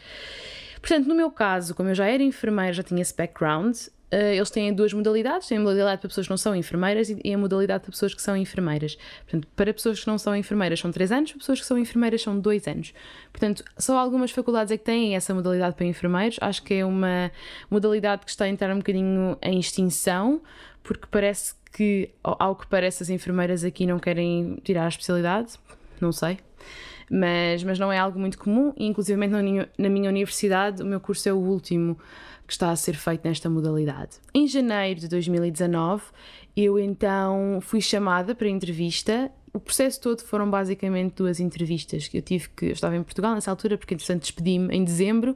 Portanto, 0.81 1.07
no 1.07 1.15
meu 1.15 1.31
caso, 1.31 1.73
como 1.73 1.87
eu 1.89 1.95
já 1.95 2.05
era 2.05 2.21
enfermeira, 2.21 2.73
já 2.73 2.83
tinha 2.83 3.01
esse 3.01 3.15
background, 3.15 3.77
Uh, 4.11 4.33
eles 4.35 4.49
têm 4.49 4.73
duas 4.73 4.93
modalidades: 4.93 5.47
têm 5.47 5.57
a 5.57 5.61
modalidade 5.61 5.99
para 5.99 6.07
pessoas 6.07 6.27
que 6.27 6.31
não 6.31 6.37
são 6.37 6.55
enfermeiras 6.55 7.09
e 7.09 7.33
a 7.33 7.37
modalidade 7.37 7.81
para 7.83 7.91
pessoas 7.91 8.13
que 8.13 8.21
são 8.21 8.37
enfermeiras. 8.37 8.97
Portanto, 9.23 9.47
para 9.55 9.73
pessoas 9.73 9.99
que 9.99 10.07
não 10.07 10.17
são 10.17 10.35
enfermeiras 10.35 10.79
são 10.79 10.91
3 10.91 11.11
anos, 11.11 11.31
para 11.31 11.39
pessoas 11.39 11.59
que 11.59 11.65
são 11.65 11.77
enfermeiras 11.77 12.21
são 12.21 12.39
2 12.39 12.67
anos. 12.67 12.93
Portanto, 13.31 13.63
só 13.77 13.97
algumas 13.97 14.31
faculdades 14.31 14.71
é 14.71 14.77
que 14.77 14.83
têm 14.83 15.15
essa 15.15 15.33
modalidade 15.33 15.75
para 15.75 15.85
enfermeiros. 15.85 16.37
Acho 16.39 16.63
que 16.63 16.75
é 16.75 16.85
uma 16.85 17.31
modalidade 17.69 18.23
que 18.23 18.29
está 18.29 18.45
a 18.45 18.49
entrar 18.49 18.73
um 18.73 18.77
bocadinho 18.77 19.37
em 19.41 19.59
extinção, 19.59 20.41
porque 20.83 21.07
parece 21.09 21.55
que, 21.73 22.09
ao 22.23 22.55
que 22.55 22.67
parece, 22.67 23.03
as 23.03 23.09
enfermeiras 23.09 23.63
aqui 23.63 23.85
não 23.85 23.99
querem 23.99 24.59
tirar 24.63 24.85
a 24.85 24.89
especialidade. 24.89 25.53
Não 25.99 26.11
sei 26.11 26.37
mas, 27.09 27.63
mas 27.63 27.77
não 27.77 27.91
é 27.91 27.97
algo 27.97 28.19
muito 28.19 28.37
comum 28.37 28.73
e 28.75 28.85
inclusive 28.85 29.19
na 29.27 29.89
minha 29.89 30.09
universidade 30.09 30.81
o 30.81 30.85
meu 30.85 30.99
curso 30.99 31.29
é 31.29 31.33
o 31.33 31.37
último 31.37 31.97
que 32.45 32.53
está 32.53 32.71
a 32.71 32.75
ser 32.75 32.95
feito 32.95 33.27
nesta 33.27 33.49
modalidade. 33.49 34.17
Em 34.33 34.47
janeiro 34.47 34.99
de 34.99 35.07
2019, 35.07 36.03
eu 36.55 36.79
então 36.79 37.59
fui 37.61 37.81
chamada 37.81 38.35
para 38.35 38.47
entrevista. 38.47 39.31
O 39.53 39.59
processo 39.59 39.99
todo 39.99 40.21
foram 40.21 40.49
basicamente 40.49 41.15
duas 41.15 41.39
entrevistas 41.39 42.07
que 42.07 42.17
eu 42.17 42.21
tive 42.21 42.49
que. 42.49 42.67
Eu 42.67 42.71
estava 42.71 42.95
em 42.95 43.03
Portugal 43.03 43.33
nessa 43.33 43.49
altura, 43.49 43.77
porque 43.77 43.93
entretanto 43.93 44.21
despedi-me 44.21 44.73
em 44.75 44.83
dezembro. 44.83 45.35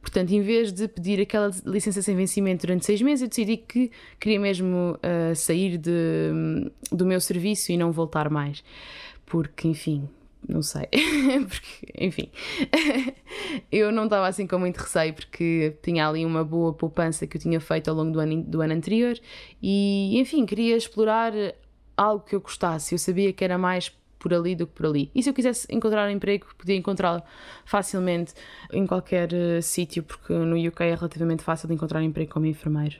Portanto, 0.00 0.32
em 0.32 0.42
vez 0.42 0.72
de 0.72 0.88
pedir 0.88 1.20
aquela 1.20 1.50
licença 1.64 2.02
sem 2.02 2.16
vencimento 2.16 2.66
durante 2.66 2.84
seis 2.84 3.00
meses, 3.00 3.22
eu 3.22 3.28
decidi 3.28 3.56
que 3.56 3.90
queria 4.18 4.40
mesmo 4.40 4.96
uh, 4.96 5.36
sair 5.36 5.78
de, 5.78 5.92
do 6.90 7.06
meu 7.06 7.20
serviço 7.20 7.70
e 7.70 7.76
não 7.76 7.92
voltar 7.92 8.28
mais. 8.28 8.64
Porque, 9.24 9.68
enfim, 9.68 10.08
não 10.48 10.62
sei, 10.62 10.88
porque, 11.48 11.92
enfim, 11.98 12.30
eu 13.70 13.92
não 13.92 14.04
estava 14.04 14.26
assim 14.26 14.46
com 14.46 14.58
muito 14.58 14.78
receio 14.78 15.14
porque 15.14 15.76
tinha 15.82 16.08
ali 16.08 16.24
uma 16.26 16.44
boa 16.44 16.72
poupança 16.72 17.26
que 17.26 17.36
eu 17.36 17.40
tinha 17.40 17.60
feito 17.60 17.88
ao 17.88 17.96
longo 17.96 18.10
do 18.10 18.20
ano, 18.20 18.42
do 18.42 18.60
ano 18.60 18.74
anterior 18.74 19.18
e, 19.62 20.18
enfim, 20.18 20.44
queria 20.44 20.76
explorar 20.76 21.32
algo 21.96 22.24
que 22.24 22.34
eu 22.34 22.40
gostasse. 22.40 22.94
Eu 22.94 22.98
sabia 22.98 23.32
que 23.32 23.44
era 23.44 23.56
mais 23.56 23.92
por 24.22 24.32
ali 24.32 24.54
do 24.54 24.68
que 24.68 24.72
por 24.74 24.86
ali. 24.86 25.10
E 25.14 25.22
se 25.22 25.28
eu 25.28 25.34
quisesse 25.34 25.66
encontrar 25.68 26.08
um 26.08 26.10
emprego, 26.12 26.46
podia 26.56 26.76
encontrá-lo 26.76 27.22
facilmente 27.64 28.32
em 28.72 28.86
qualquer 28.86 29.28
uh, 29.32 29.60
sítio, 29.60 30.04
porque 30.04 30.32
no 30.32 30.56
UK 30.56 30.84
é 30.84 30.94
relativamente 30.94 31.42
fácil 31.42 31.66
de 31.66 31.74
encontrar 31.74 31.98
um 31.98 32.04
emprego 32.04 32.30
como 32.30 32.46
enfermeiro. 32.46 32.96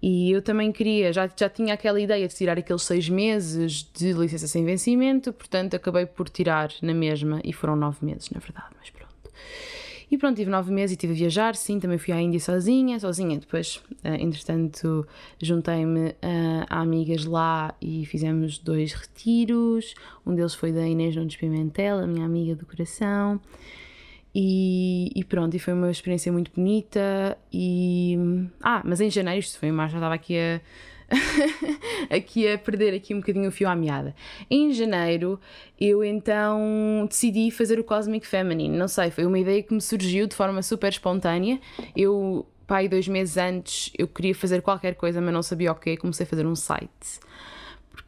E 0.00 0.30
eu 0.30 0.40
também 0.40 0.70
queria, 0.70 1.12
já, 1.12 1.28
já 1.36 1.48
tinha 1.48 1.74
aquela 1.74 2.00
ideia 2.00 2.26
de 2.28 2.34
tirar 2.34 2.56
aqueles 2.56 2.82
seis 2.82 3.08
meses 3.08 3.82
de 3.92 4.12
licença 4.12 4.46
sem 4.46 4.64
vencimento, 4.64 5.32
portanto 5.32 5.74
acabei 5.74 6.06
por 6.06 6.28
tirar 6.28 6.70
na 6.80 6.94
mesma 6.94 7.40
e 7.44 7.52
foram 7.52 7.74
nove 7.74 7.98
meses, 8.02 8.30
na 8.30 8.38
verdade, 8.38 8.68
mas 8.78 8.90
pronto. 8.90 9.08
E 10.10 10.16
pronto, 10.16 10.36
tive 10.36 10.50
nove 10.50 10.72
meses 10.72 10.92
e 10.92 10.94
estive 10.94 11.12
a 11.12 11.16
viajar, 11.16 11.54
sim, 11.54 11.78
também 11.78 11.98
fui 11.98 12.14
à 12.14 12.20
Índia 12.20 12.40
sozinha, 12.40 12.98
sozinha. 12.98 13.38
Depois, 13.38 13.82
uh, 14.04 14.14
entretanto, 14.18 15.06
juntei-me 15.42 16.10
uh, 16.10 16.14
a 16.70 16.80
amigas 16.80 17.26
lá 17.26 17.74
e 17.82 18.06
fizemos 18.06 18.58
dois 18.58 18.92
retiros. 18.92 19.94
Um 20.24 20.34
deles 20.34 20.54
foi 20.54 20.72
da 20.72 20.86
Inês 20.86 21.14
Nunes 21.14 21.36
Pimentel, 21.36 21.98
a 21.98 22.06
minha 22.06 22.24
amiga 22.24 22.54
do 22.54 22.64
coração. 22.64 23.38
E, 24.34 25.10
e, 25.14 25.24
pronto, 25.24 25.54
e 25.56 25.58
foi 25.58 25.74
uma 25.74 25.90
experiência 25.90 26.32
muito 26.32 26.52
bonita. 26.54 27.36
E. 27.52 28.07
Ah, 28.62 28.82
mas 28.84 29.00
em 29.00 29.10
janeiro, 29.10 29.40
isto 29.40 29.58
foi 29.58 29.68
em 29.68 29.72
março, 29.72 29.92
já 29.92 29.98
estava 29.98 30.14
aqui 30.14 30.36
a. 30.38 30.60
aqui 32.14 32.46
a 32.46 32.58
perder 32.58 32.94
aqui 32.94 33.14
um 33.14 33.20
bocadinho 33.20 33.48
o 33.48 33.52
fio 33.52 33.66
à 33.66 33.74
meada. 33.74 34.14
Em 34.50 34.74
janeiro 34.74 35.40
eu 35.80 36.04
então 36.04 37.06
decidi 37.08 37.50
fazer 37.50 37.78
o 37.78 37.84
Cosmic 37.84 38.26
Feminine. 38.26 38.76
Não 38.76 38.88
sei, 38.88 39.10
foi 39.10 39.24
uma 39.24 39.38
ideia 39.38 39.62
que 39.62 39.72
me 39.72 39.80
surgiu 39.80 40.26
de 40.26 40.34
forma 40.34 40.62
super 40.62 40.88
espontânea. 40.88 41.58
Eu, 41.96 42.46
pai, 42.66 42.88
dois 42.88 43.08
meses 43.08 43.38
antes, 43.38 43.90
eu 43.96 44.06
queria 44.06 44.34
fazer 44.34 44.60
qualquer 44.60 44.96
coisa, 44.96 45.18
mas 45.18 45.32
não 45.32 45.42
sabia 45.42 45.72
o 45.72 45.74
quê. 45.74 45.96
Comecei 45.96 46.24
a 46.24 46.26
fazer 46.26 46.46
um 46.46 46.54
site. 46.54 47.20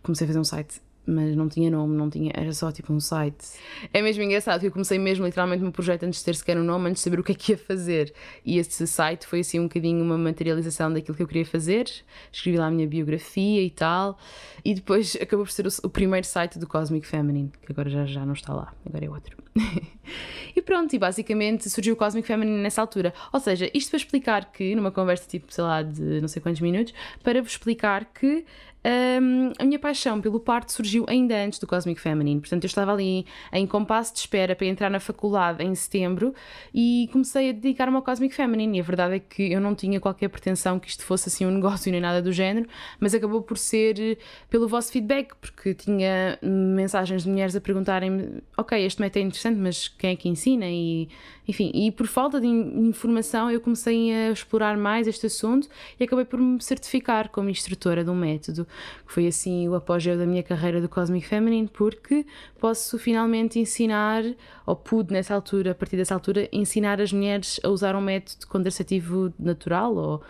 Comecei 0.03 0.27
a 0.27 0.29
fazer 0.29 0.41
um 0.41 0.45
site 0.45 0.83
mas 1.11 1.37
não 1.37 1.49
tinha 1.49 1.71
nome, 1.71 1.97
não 1.97 2.09
tinha, 2.09 2.33
era 2.35 2.53
só 2.53 2.71
tipo 2.71 2.93
um 2.93 3.01
site. 3.01 3.45
É 3.93 4.01
mesmo 4.01 4.23
engraçado 4.23 4.61
que 4.61 4.67
eu 4.67 4.73
comecei 4.73 4.99
mesmo 4.99 5.25
literalmente 5.25 5.61
o 5.61 5.65
meu 5.65 5.73
projeto 5.73 6.05
antes 6.05 6.21
de 6.21 6.25
ter 6.25 6.35
sequer 6.35 6.57
um 6.59 6.65
nome, 6.65 6.91
antes 6.91 7.03
de 7.03 7.05
saber 7.05 7.21
o 7.21 7.25
que 7.25 7.33
é 7.33 7.35
que 7.35 7.53
ia 7.53 7.59
fazer. 7.59 8.13
E 8.45 8.59
esse 8.59 8.87
site 8.87 9.27
foi 9.27 9.41
assim 9.41 9.61
um 9.61 9.65
bocadinho 9.65 10.03
uma 10.03 10.17
materialização 10.17 10.93
daquilo 10.93 11.17
que 11.17 11.23
eu 11.23 11.29
queria 11.29 11.47
fazer. 11.47 11.91
Escrevi 12.33 12.59
lá 12.59 12.67
a 12.67 12.71
minha 12.71 12.87
biografia 12.87 13.63
e 13.63 13.71
tal, 13.71 14.19
e 14.65 14.75
depois 14.75 15.17
acabou 15.21 15.45
por 15.45 15.53
ser 15.53 15.67
o, 15.67 15.71
o 15.85 15.91
primeiro 15.91 16.27
site 16.27 16.59
do 16.59 16.67
Cosmic 16.67 17.07
Feminine, 17.07 17.51
que 17.63 17.73
agora 17.73 17.91
já, 17.91 18.07
já 18.07 18.25
não 18.25 18.35
está 18.35 18.55
lá, 18.55 18.73
agora 18.87 19.05
é 19.05 19.11
outro. 19.11 19.37
e 20.55 20.63
pronto, 20.63 20.95
e 20.95 20.99
basicamente 20.99 21.69
surgiu 21.69 21.95
o 21.95 21.97
Cosmic 21.97 22.27
Feminine 22.27 22.63
nessa 22.63 22.81
altura. 22.81 23.13
Ou 23.33 23.41
seja, 23.41 23.71
isto 23.75 23.91
para 23.91 23.97
explicar 23.99 24.53
que, 24.53 24.75
numa 24.75 24.91
conversa 24.91 25.29
tipo, 25.29 25.53
sei 25.53 25.65
lá, 25.65 25.83
de 25.83 26.21
não 26.21 26.29
sei 26.29 26.41
quantos 26.41 26.61
minutos, 26.61 26.95
para 27.23 27.43
vos 27.43 27.53
explicar 27.53 28.05
que 28.07 28.45
um, 28.83 29.53
a 29.59 29.65
minha 29.65 29.79
paixão 29.79 30.21
pelo 30.21 30.41
parto 30.41 30.73
surgiu 30.73 31.05
ainda 31.07 31.37
antes 31.37 31.59
do 31.59 31.67
Cosmic 31.67 32.01
Feminine. 32.01 32.41
Portanto, 32.41 32.65
eu 32.65 32.69
estava 32.69 32.93
ali 32.93 33.27
em 33.53 33.67
compasso 33.67 34.15
de 34.15 34.21
espera 34.21 34.57
para 34.57 34.67
entrar 34.67 34.91
na 34.91 34.99
faculdade 34.99 35.63
em 35.63 35.75
setembro 35.75 36.35
e 36.75 37.09
comecei 37.13 37.51
a 37.51 37.53
dedicar-me 37.53 37.97
ao 37.97 38.03
Cosmic 38.03 38.35
Feminine. 38.35 38.79
E 38.79 38.81
a 38.81 38.85
verdade 38.85 39.17
é 39.17 39.19
que 39.19 39.53
eu 39.53 39.61
não 39.61 39.75
tinha 39.75 40.01
qualquer 40.01 40.29
pretensão 40.29 40.79
que 40.79 40.89
isto 40.89 41.05
fosse 41.05 41.29
assim 41.29 41.45
um 41.45 41.51
negócio 41.61 41.93
nem 41.93 42.01
nada 42.01 42.23
do 42.23 42.33
género, 42.33 42.67
mas 42.99 43.15
acabou 43.15 43.43
por 43.43 43.59
ser 43.59 44.01
eh, 44.01 44.17
pelo 44.49 44.67
vosso 44.67 44.91
feedback, 44.93 45.35
porque 45.41 45.75
tinha 45.75 46.39
mensagens 46.43 47.25
de 47.25 47.29
mulheres 47.29 47.55
a 47.55 47.61
perguntarem-me: 47.61 48.43
Ok, 48.57 48.83
este 48.83 49.01
método 49.01 49.19
é 49.19 49.23
interessante, 49.27 49.59
mas 49.59 49.89
quem 49.89 50.11
é 50.13 50.17
que 50.17 50.29
ensina? 50.29 50.67
E 50.67 51.09
enfim, 51.51 51.71
e 51.75 51.91
por 51.91 52.07
falta 52.07 52.41
de 52.41 52.47
informação 52.47 53.51
eu 53.51 53.61
comecei 53.61 54.13
a 54.15 54.31
explorar 54.31 54.77
mais 54.77 55.09
este 55.09 55.27
assunto 55.27 55.69
e 55.99 56.05
acabei 56.05 56.25
por 56.25 56.39
me 56.39 56.63
certificar 56.63 57.29
como 57.29 57.51
instrutora 57.51 58.05
de 58.05 58.11
um 58.11 58.15
método, 58.15 58.65
que 59.05 59.13
foi 59.13 59.27
assim 59.27 59.69
o 59.69 59.75
apogeu 59.75 60.17
da 60.17 60.25
minha 60.25 60.45
carreira 60.45 60.81
do 60.81 60.89
Cosmic 60.89 61.27
Feminine, 61.27 61.69
porque 61.69 62.25
posso 62.61 62.99
finalmente 62.99 63.59
ensinar, 63.59 64.23
ou 64.65 64.77
pude 64.77 65.13
nessa 65.13 65.35
altura, 65.35 65.73
a 65.73 65.75
partir 65.75 65.97
dessa 65.97 66.15
altura, 66.15 66.49
ensinar 66.53 67.01
as 67.01 67.13
mulheres 67.13 67.59
a 67.65 67.69
usar 67.69 67.97
um 67.97 68.01
método 68.01 68.47
contraceptivo 68.47 69.35
natural 69.39 69.95
ou 69.97 70.23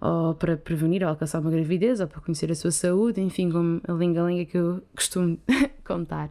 ou 0.00 0.34
para 0.34 0.54
prevenir 0.54 1.02
ou 1.02 1.08
alcançar 1.08 1.40
uma 1.40 1.50
gravidez, 1.50 1.98
ou 1.98 2.06
para 2.06 2.20
conhecer 2.20 2.52
a 2.52 2.54
sua 2.54 2.70
saúde, 2.70 3.22
enfim, 3.22 3.50
como 3.50 3.80
a 3.88 3.92
linga-linga 3.92 4.44
que 4.44 4.58
eu 4.58 4.82
costumo 4.94 5.38
contar. 5.82 6.28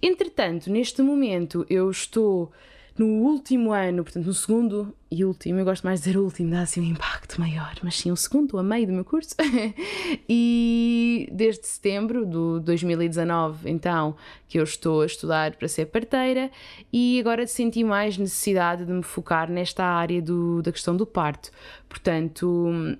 Entretanto, 0.00 0.70
neste 0.70 1.02
momento 1.02 1.66
eu 1.68 1.90
estou 1.90 2.50
no 2.96 3.06
último 3.06 3.72
ano, 3.72 4.04
portanto, 4.04 4.26
no 4.26 4.34
segundo 4.34 4.94
e 5.10 5.24
último, 5.24 5.58
eu 5.58 5.64
gosto 5.64 5.82
mais 5.82 6.00
de 6.00 6.06
dizer 6.06 6.18
último, 6.18 6.50
dá 6.50 6.62
assim 6.62 6.80
um 6.80 6.84
impacto 6.84 7.40
maior, 7.40 7.74
mas 7.82 7.96
sim, 7.98 8.12
o 8.12 8.16
segundo, 8.16 8.56
a 8.56 8.62
meio 8.62 8.86
do 8.86 8.92
meu 8.92 9.04
curso. 9.04 9.34
e 10.28 11.28
desde 11.32 11.66
setembro 11.66 12.24
de 12.24 12.64
2019, 12.64 13.68
então, 13.68 14.16
que 14.46 14.58
eu 14.58 14.64
estou 14.64 15.02
a 15.02 15.06
estudar 15.06 15.56
para 15.56 15.66
ser 15.66 15.86
parteira 15.86 16.50
e 16.92 17.18
agora 17.18 17.46
senti 17.46 17.82
mais 17.82 18.16
necessidade 18.16 18.84
de 18.84 18.92
me 18.92 19.02
focar 19.02 19.50
nesta 19.50 19.84
área 19.84 20.22
do, 20.22 20.62
da 20.62 20.70
questão 20.70 20.96
do 20.96 21.04
parto. 21.04 21.50
Portanto, 21.88 22.96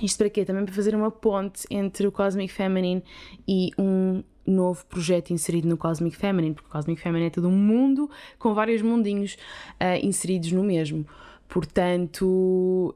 isto 0.00 0.18
para 0.18 0.30
quê? 0.30 0.44
Também 0.44 0.64
para 0.64 0.74
fazer 0.74 0.94
uma 0.94 1.10
ponte 1.10 1.64
entre 1.70 2.06
o 2.06 2.12
Cosmic 2.12 2.52
Feminine 2.52 3.02
e 3.46 3.70
um 3.78 4.22
novo 4.46 4.84
projeto 4.86 5.30
inserido 5.30 5.68
no 5.68 5.76
Cosmic 5.76 6.16
Feminine, 6.16 6.54
porque 6.54 6.68
o 6.68 6.72
Cosmic 6.72 7.00
Feminine 7.00 7.26
é 7.26 7.30
todo 7.30 7.48
um 7.48 7.56
mundo 7.56 8.10
com 8.38 8.54
vários 8.54 8.82
mundinhos 8.82 9.34
uh, 9.80 10.04
inseridos 10.04 10.52
no 10.52 10.62
mesmo. 10.62 11.06
Portanto, 11.48 12.26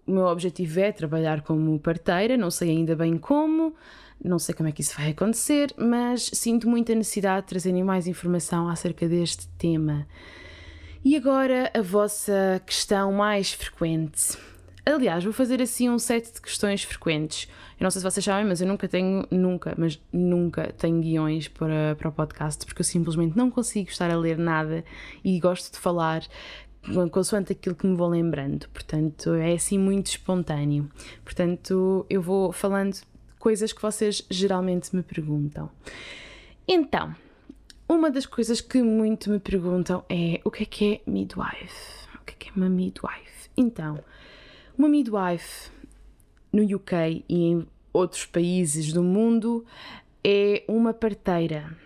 o 0.06 0.11
meu 0.11 0.26
objetivo 0.26 0.80
é 0.80 0.90
trabalhar 0.90 1.42
como 1.42 1.78
parteira, 1.78 2.37
não 2.37 2.50
sei 2.50 2.70
ainda 2.70 2.96
bem 2.96 3.18
como, 3.18 3.74
não 4.22 4.38
sei 4.38 4.54
como 4.54 4.68
é 4.68 4.72
que 4.72 4.80
isso 4.80 4.96
vai 4.96 5.11
acontecer, 5.11 5.74
mas 5.76 6.30
sinto 6.32 6.68
muita 6.68 6.94
necessidade 6.94 7.42
de 7.42 7.48
trazerem 7.48 7.85
mais 7.85 8.06
informação 8.06 8.68
acerca 8.68 9.06
deste 9.06 9.46
tema. 9.59 10.06
E 11.04 11.14
agora 11.16 11.70
a 11.74 11.82
vossa 11.82 12.61
questão 12.64 13.12
mais 13.12 13.52
frequente. 13.52 14.38
Aliás, 14.88 15.25
vou 15.25 15.33
fazer 15.33 15.61
assim 15.61 15.90
um 15.90 15.99
set 15.99 16.33
de 16.33 16.40
questões 16.40 16.85
frequentes. 16.85 17.49
Eu 17.79 17.83
não 17.83 17.90
sei 17.90 18.01
se 18.01 18.05
vocês 18.05 18.25
sabem, 18.25 18.46
mas 18.46 18.61
eu 18.61 18.68
nunca 18.68 18.87
tenho, 18.87 19.27
nunca, 19.33 19.75
mas 19.77 20.01
nunca 20.12 20.72
tenho 20.79 21.01
guiões 21.01 21.49
para, 21.49 21.96
para 21.96 22.09
o 22.09 22.12
podcast, 22.12 22.64
porque 22.64 22.83
eu 22.83 22.85
simplesmente 22.85 23.37
não 23.37 23.51
consigo 23.51 23.90
estar 23.90 24.09
a 24.09 24.16
ler 24.16 24.38
nada 24.38 24.85
e 25.25 25.40
gosto 25.40 25.72
de 25.72 25.81
falar 25.81 26.22
consoante 27.11 27.51
aquilo 27.51 27.75
que 27.75 27.85
me 27.85 27.96
vou 27.96 28.07
lembrando. 28.07 28.68
Portanto, 28.68 29.35
é 29.35 29.55
assim 29.55 29.77
muito 29.77 30.07
espontâneo. 30.07 30.88
Portanto, 31.25 32.07
eu 32.09 32.22
vou 32.22 32.53
falando 32.53 32.96
coisas 33.40 33.72
que 33.72 33.83
vocês 33.83 34.25
geralmente 34.31 34.94
me 34.94 35.03
perguntam. 35.03 35.68
Então, 36.66 37.12
uma 37.88 38.09
das 38.09 38.25
coisas 38.25 38.61
que 38.61 38.81
muito 38.83 39.31
me 39.31 39.40
perguntam 39.40 40.05
é 40.09 40.40
o 40.44 40.51
que 40.51 40.62
é 40.62 40.66
que 40.66 40.94
é 40.94 41.11
midwife? 41.11 42.07
O 42.14 42.25
que 42.25 42.35
é 42.35 42.37
que 42.38 42.49
é 42.51 42.53
uma 42.55 42.68
midwife? 42.68 43.51
Então, 43.57 43.99
uma 44.79 44.89
midwife 44.89 45.71
no 46.53 46.62
UK 46.62 47.25
e 47.29 47.45
em 47.45 47.67
outros 47.93 48.27
países 48.27 48.93
do 48.93 49.03
mundo 49.03 49.65
é 50.23 50.65
uma 50.69 50.93
parteira. 50.93 51.77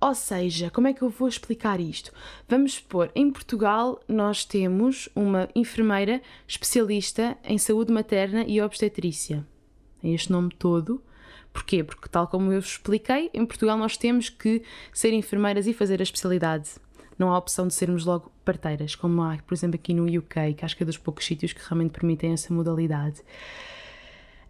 Ou 0.00 0.14
seja, 0.14 0.70
como 0.70 0.88
é 0.88 0.92
que 0.92 1.02
eu 1.02 1.08
vou 1.08 1.28
explicar 1.28 1.80
isto? 1.80 2.12
Vamos 2.48 2.74
supor, 2.74 3.10
em 3.14 3.30
Portugal 3.30 4.00
nós 4.08 4.44
temos 4.44 5.08
uma 5.14 5.48
enfermeira 5.54 6.20
especialista 6.46 7.36
em 7.44 7.58
saúde 7.58 7.92
materna 7.92 8.44
e 8.46 8.60
obstetrícia. 8.60 9.46
É 10.02 10.08
este 10.10 10.30
nome 10.30 10.50
todo. 10.58 11.02
Porquê? 11.52 11.84
Porque, 11.84 12.08
tal 12.08 12.26
como 12.26 12.52
eu 12.52 12.60
vos 12.60 12.72
expliquei, 12.72 13.30
em 13.34 13.44
Portugal 13.44 13.76
nós 13.76 13.96
temos 13.96 14.28
que 14.28 14.62
ser 14.92 15.12
enfermeiras 15.12 15.66
e 15.66 15.72
fazer 15.72 16.00
a 16.00 16.02
especialidade 16.02 16.70
não 17.22 17.32
há 17.32 17.38
opção 17.38 17.68
de 17.68 17.74
sermos 17.74 18.04
logo 18.04 18.32
parteiras, 18.44 18.94
como 18.96 19.22
há, 19.22 19.38
por 19.46 19.54
exemplo, 19.54 19.76
aqui 19.76 19.94
no 19.94 20.04
UK, 20.04 20.54
que 20.56 20.64
acho 20.64 20.76
que 20.76 20.82
é 20.82 20.86
dos 20.86 20.98
poucos 20.98 21.24
sítios 21.24 21.52
que 21.52 21.60
realmente 21.60 21.92
permitem 21.92 22.32
essa 22.32 22.52
modalidade. 22.52 23.22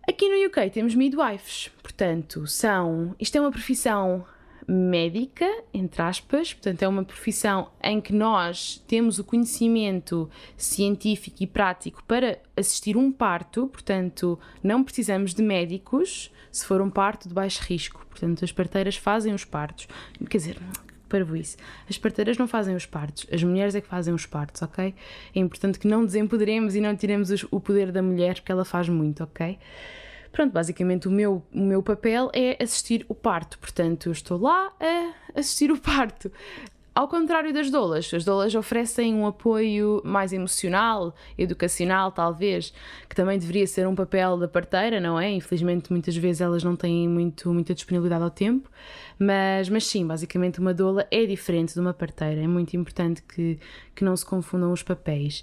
Aqui 0.09 0.29
no 0.29 0.47
UK 0.47 0.71
temos 0.71 0.95
midwives, 0.95 1.71
portanto, 1.83 2.47
são. 2.47 3.15
Isto 3.21 3.37
é 3.37 3.41
uma 3.41 3.51
profissão 3.51 4.25
médica, 4.67 5.47
entre 5.75 6.01
aspas, 6.01 6.55
portanto, 6.55 6.83
é 6.83 6.89
uma 6.89 7.05
profissão 7.05 7.71
em 7.83 8.01
que 8.01 8.13
nós 8.13 8.83
temos 8.89 9.19
o 9.19 9.25
conhecimento 9.25 10.31
científico 10.57 11.43
e 11.43 11.47
prático 11.47 12.03
para 12.05 12.39
assistir 12.57 12.97
um 12.97 13.13
parto, 13.13 13.67
portanto, 13.67 14.39
não 14.63 14.83
precisamos 14.83 15.35
de 15.35 15.43
médicos 15.43 16.33
se 16.51 16.65
for 16.65 16.81
um 16.81 16.91
parto 16.91 17.29
de 17.29 17.35
baixo 17.35 17.63
risco. 17.63 18.07
Portanto, 18.09 18.45
as 18.45 18.53
parteiras 18.53 18.97
fazem 18.97 19.35
os 19.35 19.45
partos. 19.45 19.89
Quer 20.29 20.37
dizer, 20.39 20.59
isso. 21.37 21.57
As 21.89 21.99
parteiras 21.99 22.39
não 22.39 22.49
fazem 22.49 22.75
os 22.75 22.87
partos, 22.87 23.27
as 23.33 23.43
mulheres 23.43 23.75
é 23.75 23.81
que 23.81 23.89
fazem 23.89 24.13
os 24.13 24.27
partos, 24.27 24.63
ok? 24.63 24.95
É 25.35 25.39
importante 25.39 25.79
que 25.79 25.87
não 25.87 26.05
desempoderemos 26.05 26.75
e 26.75 26.81
não 26.81 26.97
tiremos 26.97 27.31
o 27.51 27.61
poder 27.61 27.93
da 27.93 28.03
mulher, 28.03 28.35
porque 28.35 28.53
ela 28.53 28.65
faz 28.65 28.89
muito, 28.89 29.23
ok? 29.25 29.59
Pronto, 30.33 30.53
basicamente 30.53 31.07
o 31.07 31.11
meu, 31.11 31.43
o 31.53 31.61
meu 31.61 31.83
papel 31.83 32.31
é 32.33 32.63
assistir 32.63 33.05
o 33.09 33.15
parto, 33.15 33.59
portanto 33.59 34.07
eu 34.07 34.13
estou 34.13 34.41
lá 34.41 34.73
a 34.81 35.39
assistir 35.39 35.71
o 35.71 35.79
parto. 35.79 36.33
Ao 36.95 37.09
contrário 37.09 37.55
das 37.55 37.71
doulas, 37.71 38.13
as 38.13 38.23
doulas 38.23 38.55
oferecem 38.55 39.15
um 39.15 39.27
apoio 39.27 40.03
mais 40.05 40.31
emocional, 40.31 41.15
educacional, 41.39 42.13
talvez, 42.13 42.75
que 43.09 43.17
também 43.17 43.39
deveria 43.39 43.67
ser 43.67 43.89
um 43.89 43.95
papel 43.95 44.37
da 44.37 44.47
parteira, 44.47 45.01
não 45.01 45.19
é? 45.19 45.31
Infelizmente, 45.31 45.91
muitas 45.91 46.15
vezes 46.15 46.43
elas 46.43 46.63
não 46.63 46.77
têm 46.77 47.09
muito, 47.09 47.51
muita 47.51 47.75
disponibilidade 47.75 48.23
ao 48.23 48.31
tempo, 48.31 48.71
mas, 49.19 49.71
mas 49.71 49.87
sim, 49.87 50.07
basicamente, 50.07 50.61
uma 50.61 50.75
doula 50.75 51.07
é 51.11 51.25
diferente 51.25 51.73
de 51.73 51.81
uma 51.81 51.95
parteira. 51.95 52.43
É 52.43 52.47
muito 52.47 52.77
importante 52.77 53.23
que, 53.23 53.59
que 53.95 54.05
não 54.05 54.15
se 54.15 54.27
confundam 54.27 54.71
os 54.71 54.83
papéis. 54.83 55.43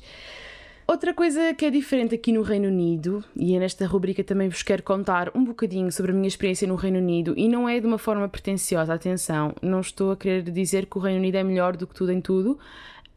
Outra 0.90 1.14
coisa 1.14 1.54
que 1.54 1.66
é 1.66 1.70
diferente 1.70 2.16
aqui 2.16 2.32
no 2.32 2.42
Reino 2.42 2.68
Unido, 2.68 3.24
e 3.36 3.56
é 3.56 3.60
nesta 3.60 3.86
rubrica 3.86 4.24
também 4.24 4.50
vos 4.50 4.64
quero 4.64 4.82
contar 4.82 5.30
um 5.36 5.44
bocadinho 5.44 5.92
sobre 5.92 6.12
a 6.12 6.16
minha 6.16 6.28
experiência 6.28 6.68
no 6.68 6.74
Reino 6.74 6.98
Unido, 6.98 7.36
e 7.38 7.48
não 7.48 7.70
é 7.70 7.80
de 7.80 7.86
uma 7.86 8.00
forma 8.00 8.28
pretenciosa, 8.28 8.92
atenção, 8.92 9.54
não 9.62 9.82
estou 9.82 10.14
a 10.14 10.18
querer 10.18 10.42
dizer 10.42 10.88
que 10.88 10.98
o 10.98 11.00
Reino 11.00 11.20
Unido 11.20 11.36
é 11.36 11.44
melhor 11.44 11.78
do 11.78 11.86
que 11.86 11.94
tudo 11.94 12.12
em 12.12 12.20
tudo. 12.20 12.58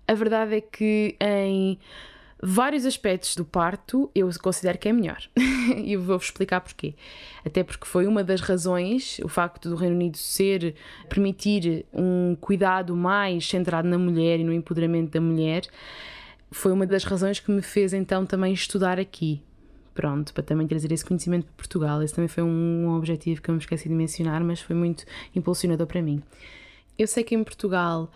A 0.06 0.12
verdade 0.12 0.56
é 0.56 0.60
que 0.60 1.16
em 1.18 1.78
vários 2.42 2.84
aspectos 2.84 3.34
do 3.34 3.44
parto 3.46 4.10
eu 4.14 4.28
considero 4.42 4.76
que 4.76 4.90
é 4.90 4.92
melhor. 4.92 5.22
e 5.82 5.96
vou-vos 5.96 6.26
explicar 6.26 6.60
porquê. 6.60 6.92
Até 7.42 7.64
porque 7.64 7.86
foi 7.86 8.06
uma 8.06 8.22
das 8.22 8.42
razões, 8.42 9.18
o 9.24 9.28
facto 9.28 9.70
do 9.70 9.76
Reino 9.76 9.96
Unido 9.96 10.18
ser, 10.18 10.74
permitir 11.08 11.86
um 11.90 12.36
cuidado 12.38 12.94
mais 12.94 13.48
centrado 13.48 13.88
na 13.88 13.96
mulher 13.96 14.40
e 14.40 14.44
no 14.44 14.52
empoderamento 14.52 15.10
da 15.10 15.22
mulher 15.22 15.62
foi 16.52 16.72
uma 16.72 16.86
das 16.86 17.04
razões 17.04 17.40
que 17.40 17.50
me 17.50 17.62
fez 17.62 17.92
então 17.92 18.24
também 18.26 18.52
estudar 18.52 18.98
aqui. 18.98 19.42
Pronto, 19.94 20.32
para 20.32 20.42
também 20.42 20.66
trazer 20.66 20.90
esse 20.92 21.04
conhecimento 21.04 21.44
para 21.44 21.54
Portugal. 21.54 22.02
Esse 22.02 22.14
também 22.14 22.28
foi 22.28 22.42
um 22.42 22.94
objetivo 22.96 23.42
que 23.42 23.50
eu 23.50 23.54
me 23.54 23.60
esqueci 23.60 23.88
de 23.88 23.94
mencionar, 23.94 24.42
mas 24.42 24.60
foi 24.60 24.74
muito 24.74 25.04
impulsionador 25.34 25.86
para 25.86 26.00
mim. 26.00 26.22
Eu 26.98 27.06
sei 27.06 27.22
que 27.24 27.34
em 27.34 27.44
Portugal 27.44 28.10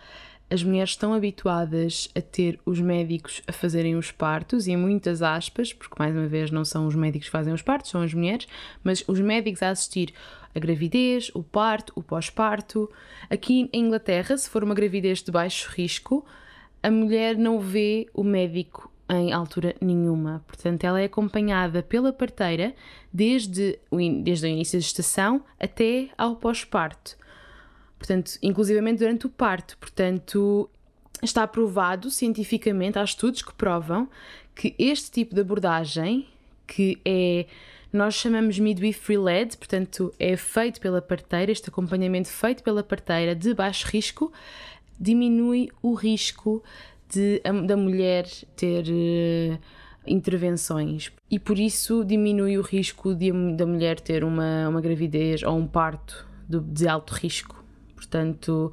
as 0.49 0.63
mulheres 0.63 0.91
estão 0.91 1.13
habituadas 1.13 2.09
a 2.15 2.21
ter 2.21 2.57
os 2.65 2.79
médicos 2.79 3.41
a 3.45 3.51
fazerem 3.51 3.95
os 3.95 4.11
partos, 4.11 4.65
e 4.65 4.71
em 4.71 4.77
muitas 4.77 5.21
aspas, 5.21 5.73
porque 5.73 5.95
mais 5.99 6.15
uma 6.15 6.27
vez 6.27 6.49
não 6.49 6.63
são 6.63 6.87
os 6.87 6.95
médicos 6.95 7.27
que 7.27 7.31
fazem 7.31 7.53
os 7.53 7.61
partos, 7.61 7.91
são 7.91 8.01
as 8.01 8.13
mulheres, 8.13 8.47
mas 8.83 9.03
os 9.07 9.19
médicos 9.19 9.61
a 9.61 9.69
assistir 9.69 10.13
a 10.55 10.59
gravidez, 10.59 11.29
o 11.33 11.43
parto, 11.43 11.91
o 11.95 12.01
pós-parto. 12.01 12.89
Aqui 13.29 13.69
em 13.73 13.85
Inglaterra, 13.85 14.37
se 14.37 14.49
for 14.49 14.63
uma 14.63 14.73
gravidez 14.73 15.21
de 15.21 15.31
baixo 15.31 15.69
risco, 15.69 16.25
a 16.81 16.91
mulher 16.91 17.37
não 17.37 17.59
vê 17.59 18.07
o 18.13 18.23
médico 18.23 18.91
em 19.09 19.31
altura 19.31 19.75
nenhuma. 19.81 20.43
Portanto, 20.45 20.83
ela 20.83 20.99
é 20.99 21.05
acompanhada 21.05 21.81
pela 21.81 22.11
parteira 22.11 22.73
desde 23.11 23.79
o, 23.89 23.97
desde 24.21 24.45
o 24.45 24.49
início 24.49 24.77
da 24.77 24.83
gestação 24.83 25.41
até 25.59 26.09
ao 26.17 26.35
pós-parto. 26.35 27.17
Portanto, 27.97 28.37
inclusivamente 28.43 28.99
durante 28.99 29.25
o 29.25 29.29
parto. 29.29 29.77
Portanto, 29.77 30.69
está 31.23 31.47
provado 31.47 32.11
cientificamente, 32.11 32.99
há 32.99 33.03
estudos 33.03 33.41
que 33.41 33.53
provam 33.53 34.07
que 34.53 34.75
este 34.77 35.11
tipo 35.11 35.33
de 35.33 35.41
abordagem, 35.41 36.27
que 36.65 36.99
é 37.05 37.45
nós 37.91 38.15
chamamos 38.15 38.59
midwifery 38.59 39.17
led, 39.17 39.55
portanto, 39.57 40.13
é 40.19 40.35
feito 40.35 40.81
pela 40.81 41.01
parteira, 41.01 41.51
este 41.51 41.69
acompanhamento 41.69 42.27
feito 42.27 42.61
pela 42.61 42.83
parteira 42.83 43.33
de 43.33 43.53
baixo 43.53 43.87
risco, 43.87 44.31
diminui 44.99 45.69
o 45.81 45.93
risco 45.93 46.63
de, 47.09 47.41
da 47.65 47.77
mulher 47.77 48.25
ter 48.55 48.85
uh, 48.87 49.59
intervenções 50.05 51.11
e 51.29 51.39
por 51.39 51.59
isso 51.59 52.03
diminui 52.03 52.57
o 52.57 52.61
risco 52.61 53.13
de, 53.13 53.31
da 53.55 53.65
mulher 53.65 53.99
ter 53.99 54.23
uma, 54.23 54.69
uma 54.69 54.81
gravidez 54.81 55.43
ou 55.43 55.57
um 55.57 55.67
parto 55.67 56.27
de, 56.47 56.59
de 56.59 56.87
alto 56.87 57.13
risco. 57.13 57.57
Portanto, 57.95 58.71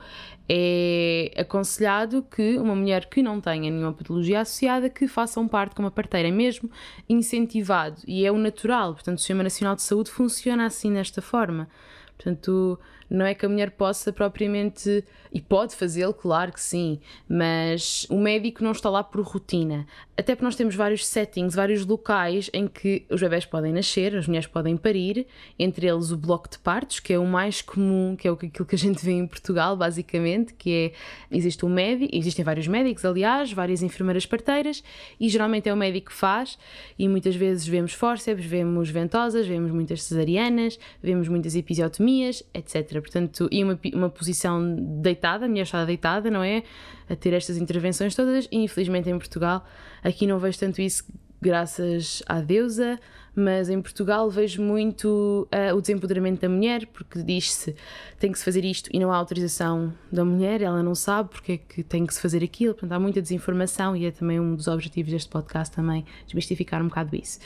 é 0.48 1.32
aconselhado 1.36 2.22
que 2.22 2.58
uma 2.58 2.74
mulher 2.74 3.06
que 3.06 3.22
não 3.22 3.40
tenha 3.40 3.70
nenhuma 3.70 3.92
patologia 3.92 4.40
associada 4.40 4.88
que 4.90 5.08
faça 5.08 5.40
um 5.40 5.48
parto 5.48 5.74
com 5.74 5.82
uma 5.82 5.90
parteira, 5.90 6.28
é 6.28 6.30
mesmo 6.30 6.70
incentivado 7.08 8.00
e 8.06 8.24
é 8.24 8.30
o 8.30 8.36
natural. 8.36 8.94
Portanto, 8.94 9.16
o 9.16 9.18
Sistema 9.18 9.42
Nacional 9.42 9.74
de 9.74 9.82
Saúde 9.82 10.10
funciona 10.10 10.66
assim, 10.66 10.92
desta 10.92 11.22
forma. 11.22 11.68
Portanto, 12.16 12.78
Não 13.08 13.24
é 13.24 13.34
que 13.34 13.44
a 13.46 13.48
mulher 13.48 13.72
possa 13.72 14.12
propriamente, 14.12 15.04
e 15.32 15.40
pode 15.40 15.74
fazê-lo, 15.74 16.14
claro 16.14 16.52
que 16.52 16.60
sim, 16.60 17.00
mas 17.28 18.06
o 18.08 18.18
médico 18.18 18.62
não 18.62 18.72
está 18.72 18.88
lá 18.88 19.02
por 19.02 19.20
rotina. 19.22 19.86
Até 20.16 20.34
porque 20.34 20.44
nós 20.44 20.54
temos 20.54 20.76
vários 20.76 21.04
settings, 21.04 21.56
vários 21.56 21.84
locais 21.84 22.48
em 22.52 22.68
que 22.68 23.04
os 23.10 23.20
bebés 23.20 23.44
podem 23.44 23.72
nascer, 23.72 24.14
as 24.16 24.28
mulheres 24.28 24.46
podem 24.46 24.76
parir, 24.76 25.26
entre 25.58 25.88
eles 25.88 26.12
o 26.12 26.16
bloco 26.16 26.48
de 26.48 26.58
partos, 26.58 27.00
que 27.00 27.12
é 27.12 27.18
o 27.18 27.26
mais 27.26 27.60
comum, 27.60 28.14
que 28.16 28.28
é 28.28 28.30
aquilo 28.30 28.64
que 28.64 28.74
a 28.76 28.78
gente 28.78 29.04
vê 29.04 29.10
em 29.10 29.26
Portugal, 29.26 29.76
basicamente, 29.76 30.54
que 30.54 30.92
é, 30.92 31.36
existe 31.36 31.66
um 31.66 31.68
médico, 31.68 32.14
existem 32.16 32.44
vários 32.44 32.68
médicos, 32.68 33.04
aliás, 33.04 33.52
várias 33.52 33.82
enfermeiras 33.82 34.24
parteiras, 34.24 34.84
e 35.18 35.28
geralmente 35.28 35.68
é 35.68 35.72
o 35.72 35.76
médico 35.76 36.10
que 36.10 36.16
faz, 36.16 36.56
e 36.96 37.08
muitas 37.08 37.34
vezes 37.34 37.66
vemos 37.66 37.92
fórceps, 37.92 38.44
vemos 38.44 38.90
ventosas, 38.90 39.48
vemos 39.48 39.72
muitas 39.72 40.04
cesarianas, 40.04 40.78
vemos 41.02 41.26
muitas 41.26 41.56
episiotomias, 41.56 42.44
etc. 42.54 42.93
Portanto, 43.00 43.48
e 43.50 43.62
uma, 43.62 43.78
uma 43.92 44.10
posição 44.10 44.76
deitada, 45.00 45.46
a 45.46 45.48
mulher 45.48 45.62
está 45.62 45.84
deitada, 45.84 46.30
não 46.30 46.42
é? 46.42 46.62
A 47.08 47.16
ter 47.16 47.32
estas 47.32 47.56
intervenções 47.56 48.14
todas, 48.14 48.48
e 48.50 48.58
infelizmente 48.58 49.08
em 49.08 49.18
Portugal, 49.18 49.64
aqui 50.02 50.26
não 50.26 50.38
vejo 50.38 50.58
tanto 50.58 50.80
isso 50.80 51.04
graças 51.44 52.22
à 52.26 52.40
deusa, 52.40 52.98
mas 53.36 53.68
em 53.68 53.82
Portugal 53.82 54.30
vejo 54.30 54.62
muito 54.62 55.46
uh, 55.52 55.76
o 55.76 55.80
desempoderamento 55.80 56.40
da 56.40 56.48
mulher, 56.48 56.86
porque 56.86 57.22
diz-se 57.22 57.74
tem 58.18 58.32
que 58.32 58.38
se 58.38 58.44
fazer 58.44 58.64
isto 58.64 58.88
e 58.92 58.98
não 58.98 59.12
há 59.12 59.16
autorização 59.16 59.92
da 60.10 60.24
mulher, 60.24 60.62
ela 60.62 60.82
não 60.82 60.94
sabe 60.94 61.28
porque 61.28 61.52
é 61.52 61.56
que 61.58 61.82
tem 61.82 62.06
que 62.06 62.14
se 62.14 62.20
fazer 62.22 62.42
aquilo, 62.42 62.72
portanto 62.72 62.92
há 62.92 62.98
muita 62.98 63.20
desinformação 63.20 63.94
e 63.94 64.06
é 64.06 64.10
também 64.10 64.40
um 64.40 64.54
dos 64.54 64.68
objetivos 64.68 65.12
deste 65.12 65.28
podcast 65.28 65.74
também 65.74 66.06
desmistificar 66.24 66.80
um 66.80 66.88
bocado 66.88 67.14
isso. 67.14 67.40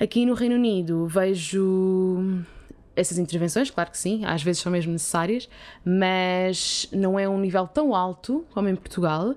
Aqui 0.00 0.26
no 0.26 0.34
Reino 0.34 0.56
Unido 0.56 1.06
vejo 1.06 2.42
essas 2.94 3.18
intervenções, 3.18 3.70
claro 3.70 3.90
que 3.90 3.98
sim, 3.98 4.24
às 4.24 4.42
vezes 4.42 4.62
são 4.62 4.70
mesmo 4.70 4.92
necessárias, 4.92 5.48
mas 5.84 6.88
não 6.92 7.18
é 7.18 7.28
um 7.28 7.38
nível 7.38 7.66
tão 7.66 7.94
alto 7.94 8.44
como 8.50 8.68
em 8.68 8.76
Portugal. 8.76 9.34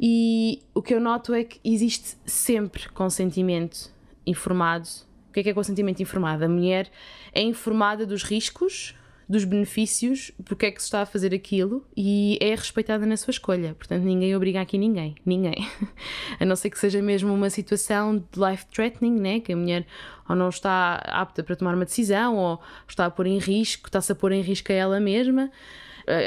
E 0.00 0.62
o 0.74 0.82
que 0.82 0.94
eu 0.94 1.00
noto 1.00 1.34
é 1.34 1.44
que 1.44 1.60
existe 1.64 2.16
sempre 2.24 2.88
consentimento 2.88 3.92
informado. 4.26 4.88
O 5.28 5.32
que 5.32 5.40
é 5.40 5.42
que 5.42 5.50
é 5.50 5.54
consentimento 5.54 6.00
informado? 6.00 6.44
A 6.44 6.48
mulher 6.48 6.90
é 7.32 7.40
informada 7.40 8.04
dos 8.04 8.22
riscos, 8.22 8.94
dos 9.28 9.44
benefícios, 9.44 10.32
porque 10.44 10.66
é 10.66 10.70
que 10.70 10.80
se 10.80 10.86
está 10.86 11.02
a 11.02 11.06
fazer 11.06 11.34
aquilo 11.34 11.86
e 11.96 12.38
é 12.40 12.54
respeitada 12.54 13.06
na 13.06 13.16
sua 13.16 13.30
escolha. 13.30 13.74
Portanto, 13.74 14.02
ninguém 14.02 14.34
obriga 14.36 14.60
aqui 14.60 14.76
ninguém. 14.76 15.14
Ninguém. 15.24 15.66
a 16.38 16.44
não 16.44 16.56
ser 16.56 16.70
que 16.70 16.78
seja 16.78 17.00
mesmo 17.00 17.32
uma 17.32 17.50
situação 17.50 18.18
de 18.18 18.38
life 18.38 18.66
threatening, 18.66 19.18
né? 19.18 19.40
que 19.40 19.52
a 19.52 19.56
mulher 19.56 19.86
ou 20.28 20.36
não 20.36 20.48
está 20.48 20.96
apta 21.06 21.42
para 21.42 21.56
tomar 21.56 21.74
uma 21.74 21.84
decisão 21.84 22.36
ou 22.36 22.60
está 22.88 23.06
a 23.06 23.10
pôr 23.10 23.26
em 23.26 23.38
risco, 23.38 23.88
está-se 23.88 24.12
a 24.12 24.14
pôr 24.14 24.32
em 24.32 24.40
risco 24.40 24.70
a 24.72 24.74
ela 24.74 25.00
mesma. 25.00 25.50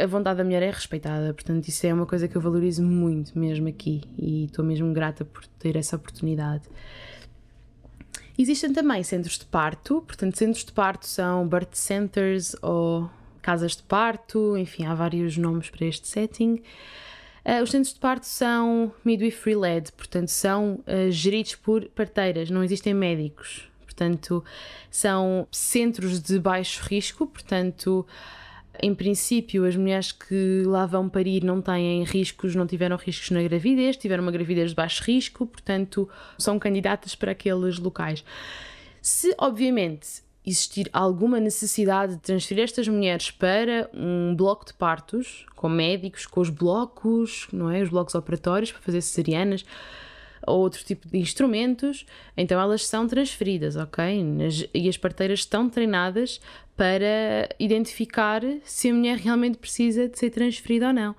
A 0.03 0.07
vontade 0.07 0.37
da 0.37 0.43
mulher 0.43 0.63
é 0.63 0.71
respeitada, 0.71 1.33
portanto, 1.33 1.67
isso 1.67 1.85
é 1.85 1.93
uma 1.93 2.05
coisa 2.05 2.29
que 2.29 2.35
eu 2.35 2.41
valorizo 2.41 2.81
muito 2.81 3.37
mesmo 3.37 3.67
aqui 3.67 4.01
e 4.17 4.45
estou 4.45 4.63
mesmo 4.63 4.93
grata 4.93 5.25
por 5.25 5.45
ter 5.59 5.75
essa 5.75 5.97
oportunidade. 5.97 6.63
Existem 8.37 8.73
também 8.73 9.01
centros 9.01 9.37
de 9.37 9.45
parto, 9.45 10.01
portanto, 10.01 10.37
centros 10.37 10.65
de 10.65 10.71
parto 10.71 11.05
são 11.05 11.47
birth 11.47 11.73
centers 11.73 12.55
ou 12.61 13.09
casas 13.41 13.75
de 13.75 13.83
parto, 13.83 14.57
enfim, 14.57 14.85
há 14.85 14.93
vários 14.93 15.37
nomes 15.37 15.69
para 15.69 15.85
este 15.85 16.07
setting. 16.07 16.61
Uh, 17.45 17.61
os 17.63 17.69
centros 17.69 17.93
de 17.93 17.99
parto 17.99 18.25
são 18.25 18.91
midwifery-led, 19.05 19.91
portanto, 19.93 20.29
são 20.29 20.83
uh, 20.87 21.11
geridos 21.11 21.55
por 21.55 21.85
parteiras, 21.89 22.49
não 22.49 22.63
existem 22.63 22.93
médicos. 22.93 23.69
Portanto, 23.85 24.43
são 24.91 25.47
centros 25.49 26.19
de 26.19 26.37
baixo 26.37 26.83
risco, 26.83 27.25
portanto, 27.25 28.05
em 28.81 28.93
princípio, 28.93 29.65
as 29.65 29.75
mulheres 29.75 30.11
que 30.11 30.63
lá 30.65 30.85
vão 30.85 31.09
parir 31.09 31.43
não 31.43 31.61
têm 31.61 32.03
riscos, 32.03 32.55
não 32.55 32.67
tiveram 32.67 32.95
riscos 32.95 33.31
na 33.31 33.41
gravidez, 33.41 33.97
tiveram 33.97 34.23
uma 34.23 34.31
gravidez 34.31 34.69
de 34.69 34.75
baixo 34.75 35.03
risco, 35.03 35.45
portanto, 35.45 36.09
são 36.37 36.57
candidatas 36.59 37.15
para 37.15 37.31
aqueles 37.31 37.77
locais. 37.79 38.23
Se, 39.01 39.33
obviamente, 39.37 40.23
existir 40.45 40.89
alguma 40.93 41.39
necessidade 41.39 42.15
de 42.15 42.21
transferir 42.21 42.63
estas 42.63 42.87
mulheres 42.87 43.31
para 43.31 43.89
um 43.93 44.35
bloco 44.35 44.65
de 44.65 44.73
partos, 44.73 45.45
com 45.55 45.67
médicos, 45.67 46.25
com 46.25 46.39
os 46.39 46.49
blocos, 46.49 47.47
não 47.51 47.69
é? 47.69 47.81
Os 47.81 47.89
blocos 47.89 48.13
operatórios 48.13 48.71
para 48.71 48.81
fazer 48.81 49.01
cesarianas, 49.01 49.65
ou 50.45 50.59
outro 50.59 50.83
tipo 50.83 51.07
de 51.07 51.17
instrumentos, 51.17 52.05
então 52.35 52.59
elas 52.59 52.85
são 52.85 53.07
transferidas, 53.07 53.75
ok? 53.75 54.23
E 54.73 54.89
as 54.89 54.97
parteiras 54.97 55.39
estão 55.39 55.69
treinadas 55.69 56.39
para 56.75 57.49
identificar 57.59 58.41
se 58.63 58.89
a 58.89 58.93
mulher 58.93 59.17
realmente 59.17 59.57
precisa 59.57 60.07
de 60.07 60.19
ser 60.19 60.29
transferida 60.29 60.87
ou 60.87 60.93
não. 60.93 61.15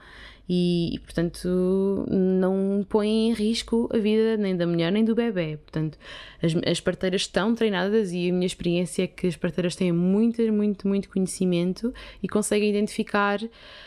E, 0.49 0.95
e, 0.95 0.99
portanto 1.01 2.07
não 2.09 2.87
põe 2.89 3.09
em 3.09 3.33
risco 3.33 3.89
a 3.93 3.99
vida 3.99 4.37
nem 4.37 4.57
da 4.57 4.65
mulher 4.65 4.93
nem 4.93 5.05
do 5.05 5.15
bebê. 5.15 5.57
Portanto, 5.57 5.99
as, 6.41 6.55
as 6.71 6.81
parteiras 6.81 7.23
estão 7.23 7.53
treinadas 7.53 8.13
e 8.13 8.31
a 8.31 8.33
minha 8.33 8.47
experiência 8.47 9.03
é 9.03 9.07
que 9.09 9.27
as 9.27 9.35
parteiras 9.35 9.75
têm 9.75 9.91
muito, 9.91 10.41
muito, 10.53 10.87
muito 10.87 11.09
conhecimento 11.09 11.93
e 12.23 12.29
conseguem 12.29 12.71
identificar 12.71 13.41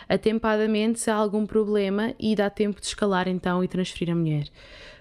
atempadamente 0.10 1.00
se 1.00 1.10
há 1.10 1.16
algum 1.16 1.46
problema 1.46 2.14
e 2.20 2.36
dá 2.36 2.50
tempo 2.50 2.82
de 2.82 2.88
escalar 2.88 3.30
então 3.30 3.64
e 3.64 3.68
transferir 3.68 4.14
a 4.14 4.16
mulher. 4.16 4.50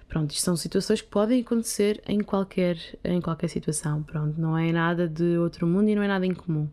Pronto, 0.09 0.31
isto 0.31 0.45
são 0.45 0.57
situações 0.57 1.03
que 1.03 1.09
podem 1.09 1.43
acontecer 1.43 2.03
em 2.07 2.21
qualquer, 2.21 2.79
em 3.05 3.21
qualquer 3.21 3.49
situação. 3.49 4.03
Pronto, 4.03 4.41
não 4.41 4.57
é 4.57 4.73
nada 4.73 5.07
de 5.07 5.37
outro 5.37 5.67
mundo 5.67 5.89
e 5.91 5.95
não 5.95 6.03
é 6.03 6.09
nada 6.09 6.25
incomum. 6.25 6.69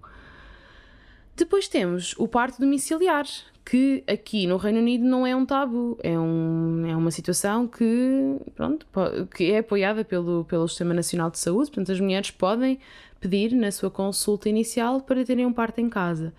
Depois 1.36 1.67
temos 1.67 2.15
o 2.17 2.30
parto 2.30 2.62
domiciliar, 2.62 3.26
que 3.65 4.06
aqui 4.08 4.48
no 4.48 4.56
Reino 4.56 4.80
Unido 4.80 5.04
não 5.04 5.28
é 5.28 5.36
um 5.36 5.45
tabu, 5.45 5.98
é, 6.02 6.17
um, 6.17 6.86
é 6.88 6.95
uma 6.95 7.12
situação 7.12 7.67
que, 7.67 8.38
pronto, 8.56 8.88
que 9.36 9.52
é 9.52 9.58
apoiada 9.58 10.06
pelo, 10.06 10.45
pelo 10.45 10.65
Sistema 10.67 10.93
Nacional 10.93 11.30
de 11.30 11.38
Saúde, 11.38 11.71
portanto 11.71 11.91
as 11.91 12.00
mulheres 12.00 12.32
podem 12.32 12.80
pedir 13.19 13.52
na 13.52 13.69
sua 13.69 13.91
consulta 13.91 14.48
inicial 14.48 15.02
para 15.02 15.26
terem 15.26 15.45
um 15.45 15.52
parto 15.52 15.82
em 15.82 15.89
casa 15.89 16.32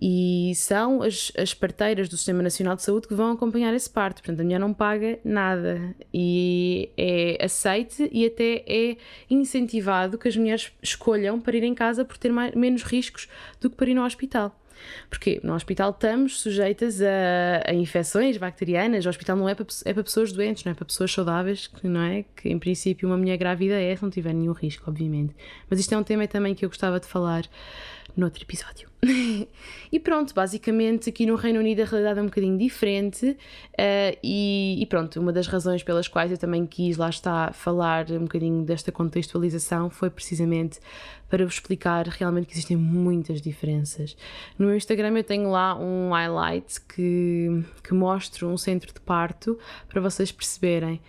e 0.00 0.52
são 0.54 1.02
as, 1.02 1.32
as 1.36 1.52
parteiras 1.52 2.08
do 2.08 2.16
Sistema 2.16 2.40
Nacional 2.42 2.76
de 2.76 2.82
Saúde 2.82 3.08
que 3.08 3.14
vão 3.14 3.32
acompanhar 3.32 3.74
esse 3.74 3.90
parto. 3.90 4.22
Portanto, 4.22 4.40
a 4.40 4.44
mulher 4.44 4.60
não 4.60 4.72
paga 4.72 5.18
nada 5.24 5.94
e 6.14 6.90
é 6.96 7.44
aceite 7.44 8.08
e 8.12 8.24
até 8.24 8.64
é 8.66 8.96
incentivado 9.28 10.16
que 10.16 10.28
as 10.28 10.36
mulheres 10.36 10.72
escolham 10.80 11.40
para 11.40 11.56
ir 11.56 11.64
em 11.64 11.74
casa 11.74 12.04
por 12.04 12.16
ter 12.16 12.30
mais, 12.30 12.54
menos 12.54 12.84
riscos 12.84 13.28
do 13.60 13.68
que 13.68 13.76
para 13.76 13.90
ir 13.90 13.94
no 13.94 14.04
hospital. 14.04 14.56
Porque 15.10 15.40
no 15.42 15.54
hospital 15.54 15.90
estamos 15.90 16.40
sujeitas 16.40 17.00
a, 17.02 17.70
a, 17.70 17.74
infecções 17.74 18.36
bacterianas. 18.36 19.04
O 19.06 19.08
hospital 19.08 19.36
não 19.36 19.48
é 19.48 19.54
para, 19.54 19.66
é 19.84 19.92
para 19.92 20.04
pessoas 20.04 20.32
doentes, 20.32 20.64
não 20.64 20.72
é 20.72 20.74
para 20.74 20.84
pessoas 20.84 21.12
saudáveis, 21.12 21.66
que 21.66 21.88
não 21.88 22.02
é? 22.02 22.24
Que 22.36 22.48
em 22.48 22.58
princípio 22.58 23.08
uma 23.08 23.16
mulher 23.16 23.36
grávida 23.36 23.74
é 23.74 23.96
se 23.96 24.02
não 24.02 24.10
tiver 24.10 24.32
nenhum 24.32 24.52
risco, 24.52 24.84
obviamente. 24.88 25.34
Mas 25.68 25.80
isto 25.80 25.92
é 25.92 25.98
um 25.98 26.04
tema 26.04 26.28
também 26.28 26.54
que 26.54 26.64
eu 26.64 26.68
gostava 26.68 27.00
de 27.00 27.06
falar 27.06 27.42
noutro 28.18 28.42
episódio. 28.42 28.88
e 29.92 30.00
pronto, 30.00 30.34
basicamente 30.34 31.08
aqui 31.08 31.24
no 31.24 31.36
Reino 31.36 31.60
Unido 31.60 31.82
a 31.82 31.84
realidade 31.84 32.18
é 32.18 32.22
um 32.22 32.26
bocadinho 32.26 32.58
diferente 32.58 33.30
uh, 33.30 34.18
e, 34.22 34.76
e, 34.80 34.86
pronto, 34.86 35.20
uma 35.20 35.32
das 35.32 35.46
razões 35.46 35.84
pelas 35.84 36.08
quais 36.08 36.32
eu 36.32 36.36
também 36.36 36.66
quis 36.66 36.96
lá 36.96 37.08
está 37.08 37.52
falar 37.52 38.10
um 38.10 38.22
bocadinho 38.22 38.64
desta 38.64 38.90
contextualização 38.90 39.88
foi 39.88 40.10
precisamente 40.10 40.80
para 41.30 41.44
vos 41.44 41.54
explicar 41.54 42.08
realmente 42.08 42.46
que 42.46 42.54
existem 42.54 42.76
muitas 42.76 43.40
diferenças. 43.40 44.16
No 44.58 44.66
meu 44.66 44.76
Instagram 44.76 45.16
eu 45.16 45.24
tenho 45.24 45.48
lá 45.50 45.78
um 45.78 46.10
highlight 46.10 46.80
que, 46.80 47.62
que 47.84 47.94
mostra 47.94 48.46
um 48.46 48.56
centro 48.56 48.92
de 48.92 49.00
parto 49.00 49.56
para 49.88 50.00
vocês 50.00 50.32
perceberem 50.32 51.00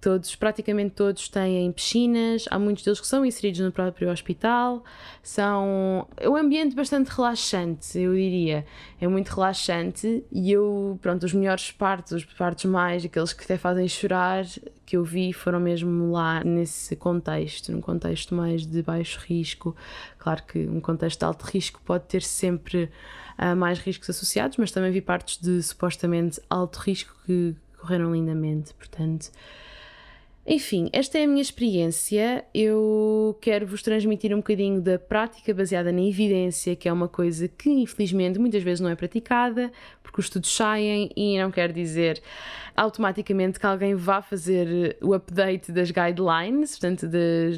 Todos, 0.00 0.36
praticamente 0.36 0.90
todos 0.90 1.28
têm 1.28 1.72
piscinas, 1.72 2.44
há 2.50 2.58
muitos 2.58 2.84
deles 2.84 3.00
que 3.00 3.06
são 3.06 3.24
inseridos 3.24 3.60
no 3.60 3.72
próprio 3.72 4.10
hospital. 4.10 4.84
São 5.22 6.06
é 6.16 6.28
um 6.28 6.36
ambiente 6.36 6.76
bastante 6.76 7.08
relaxante, 7.08 7.98
eu 7.98 8.14
diria. 8.14 8.64
É 9.00 9.08
muito 9.08 9.28
relaxante 9.30 10.24
e 10.30 10.52
eu, 10.52 10.98
pronto, 11.02 11.24
os 11.24 11.32
melhores 11.32 11.72
partos, 11.72 12.12
os 12.12 12.24
partos 12.24 12.66
mais, 12.66 13.04
aqueles 13.04 13.32
que 13.32 13.42
até 13.44 13.56
fazem 13.56 13.88
chorar, 13.88 14.44
que 14.84 14.96
eu 14.96 15.02
vi 15.02 15.32
foram 15.32 15.58
mesmo 15.58 16.12
lá 16.12 16.44
nesse 16.44 16.94
contexto, 16.94 17.72
num 17.72 17.80
contexto 17.80 18.34
mais 18.34 18.64
de 18.64 18.82
baixo 18.82 19.18
risco. 19.26 19.74
Claro 20.18 20.44
que 20.44 20.68
um 20.68 20.80
contexto 20.80 21.18
de 21.18 21.24
alto 21.24 21.42
risco 21.44 21.80
pode 21.84 22.04
ter 22.04 22.22
sempre 22.22 22.90
uh, 23.38 23.56
mais 23.56 23.80
riscos 23.80 24.08
associados, 24.10 24.56
mas 24.56 24.70
também 24.70 24.92
vi 24.92 25.00
partos 25.00 25.38
de 25.38 25.60
supostamente 25.62 26.40
alto 26.48 26.76
risco 26.76 27.16
que 27.26 27.56
correram 27.86 28.12
lindamente, 28.12 28.74
portanto 28.74 29.30
Enfim, 30.48 30.88
esta 30.92 31.18
é 31.18 31.24
a 31.24 31.26
minha 31.26 31.42
experiência. 31.42 32.44
Eu 32.54 33.36
quero 33.40 33.66
vos 33.66 33.82
transmitir 33.82 34.32
um 34.32 34.36
bocadinho 34.36 34.80
da 34.80 34.96
prática 34.96 35.52
baseada 35.52 35.90
na 35.90 36.00
evidência, 36.00 36.76
que 36.76 36.88
é 36.88 36.92
uma 36.92 37.08
coisa 37.08 37.48
que 37.48 37.68
infelizmente 37.68 38.38
muitas 38.38 38.62
vezes 38.62 38.80
não 38.80 38.88
é 38.88 38.94
praticada, 38.94 39.72
porque 40.04 40.20
os 40.20 40.26
estudos 40.26 40.54
saem 40.54 41.10
e 41.16 41.36
não 41.36 41.50
quer 41.50 41.72
dizer 41.72 42.22
automaticamente 42.76 43.58
que 43.58 43.66
alguém 43.66 43.96
vá 43.96 44.22
fazer 44.22 44.96
o 45.02 45.14
update 45.14 45.72
das 45.72 45.90
guidelines, 45.90 46.78
portanto, 46.78 47.08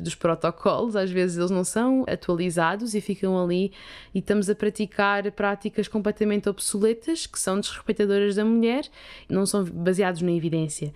dos 0.01 0.14
protocolos. 0.14 0.96
Às 0.96 1.11
vezes 1.11 1.37
eles 1.37 1.51
não 1.51 1.64
são 1.64 2.07
atualizados 2.09 2.94
e 2.94 3.03
ficam 3.03 3.38
ali 3.38 3.70
e 4.14 4.20
estamos 4.20 4.48
a 4.48 4.55
praticar 4.55 5.31
práticas 5.33 5.88
completamente 5.88 6.48
obsoletas 6.48 7.27
que 7.27 7.38
são 7.38 7.61
desrespeitadoras 7.61 8.37
da 8.37 8.44
mulher, 8.46 8.88
não 9.29 9.44
são 9.44 9.62
baseados 9.64 10.22
na 10.22 10.33
evidência. 10.33 10.94